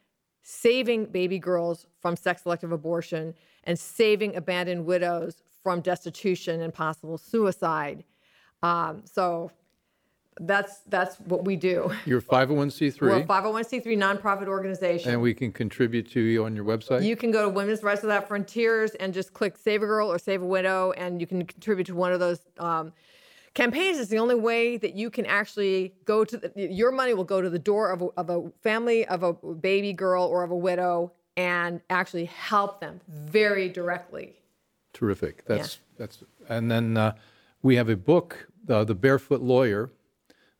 [0.42, 3.34] saving baby girls from sex selective abortion
[3.66, 8.04] and saving abandoned widows from destitution and possible suicide.
[8.62, 9.50] Um, so
[10.40, 11.92] that's that's what we do.
[12.06, 15.10] You're 501c3 We're a 501c3 nonprofit organization.
[15.14, 17.04] and we can contribute to you on your website.
[17.04, 20.20] You can go to Women's Rights Without Frontiers and just click Save a Girl or
[20.20, 22.94] Save a Widow, and you can contribute to one of those um,
[23.56, 23.98] campaigns.
[23.98, 27.42] It's the only way that you can actually go to the, your money will go
[27.42, 30.56] to the door of a, of a family, of a baby girl, or of a
[30.56, 34.36] widow, and actually help them very directly.
[34.96, 35.44] Terrific.
[35.46, 36.24] That's that's.
[36.48, 37.16] And then uh,
[37.62, 39.90] we have a book, uh, The Barefoot Lawyer,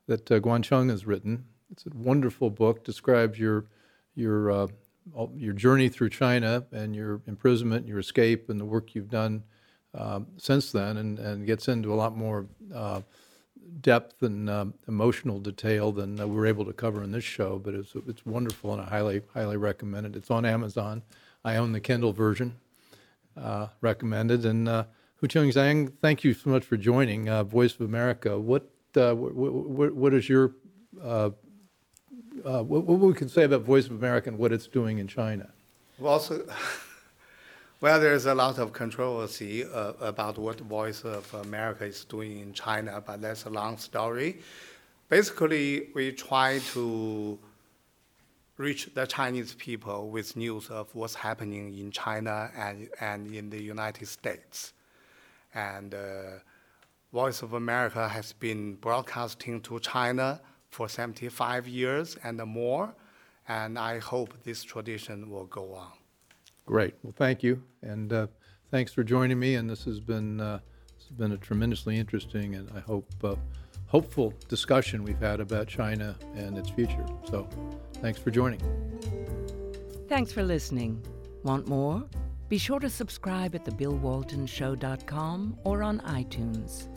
[0.08, 1.46] that uh, Guangcheng has written.
[1.72, 2.84] It's a wonderful book.
[2.84, 3.66] Describes your
[4.14, 4.68] your uh,
[5.14, 9.44] all- your journey through China and your imprisonment, your escape, and the work you've done
[9.94, 13.02] um, since then, and, and gets into a lot more uh,
[13.80, 17.58] depth and um, emotional detail than uh, we were able to cover in this show.
[17.58, 20.18] But it's it's wonderful, and I highly highly recommend it.
[20.18, 21.04] It's on Amazon.
[21.46, 22.56] I own the Kindle version
[23.38, 24.46] uh, recommended.
[24.46, 24.86] And uh,
[25.22, 28.40] Huchen Zhang, thank you so much for joining uh, Voice of America.
[28.40, 30.54] What uh, wh- wh- wh- what is your
[31.02, 31.32] uh,
[32.44, 35.08] uh, what, what we can say about Voice of America and what it's doing in
[35.08, 35.50] China?
[35.98, 36.24] Well,
[37.82, 43.02] well, there's a lot of controversy about what Voice of America is doing in China,
[43.06, 44.40] but that's a long story.
[45.08, 47.40] Basically, we try to
[48.58, 53.62] reach the Chinese people with news of what's happening in China and, and in the
[53.62, 54.74] United States.
[55.54, 56.40] And uh,
[57.12, 62.94] Voice of America has been broadcasting to China for 75 years and more,
[63.48, 65.94] and I hope this tradition will go on.
[66.66, 66.96] Great.
[67.04, 68.28] Well, thank you, and uh,
[68.70, 69.56] thanks for joining me.
[69.56, 70.60] And this has been uh,
[70.98, 73.36] this has been a tremendously interesting and I hope uh,
[73.88, 77.06] hopeful discussion we've had about China and its future.
[77.30, 77.48] So,
[77.96, 78.60] thanks for joining.
[80.08, 81.04] Thanks for listening.
[81.44, 82.04] Want more?
[82.48, 86.88] Be sure to subscribe at thebillwaltonshow.com or on iTunes.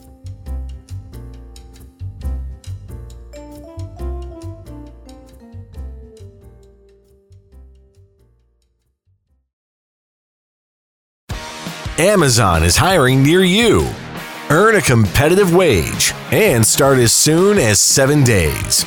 [11.98, 13.88] Amazon is hiring near you.
[14.50, 18.86] Earn a competitive wage and start as soon as seven days.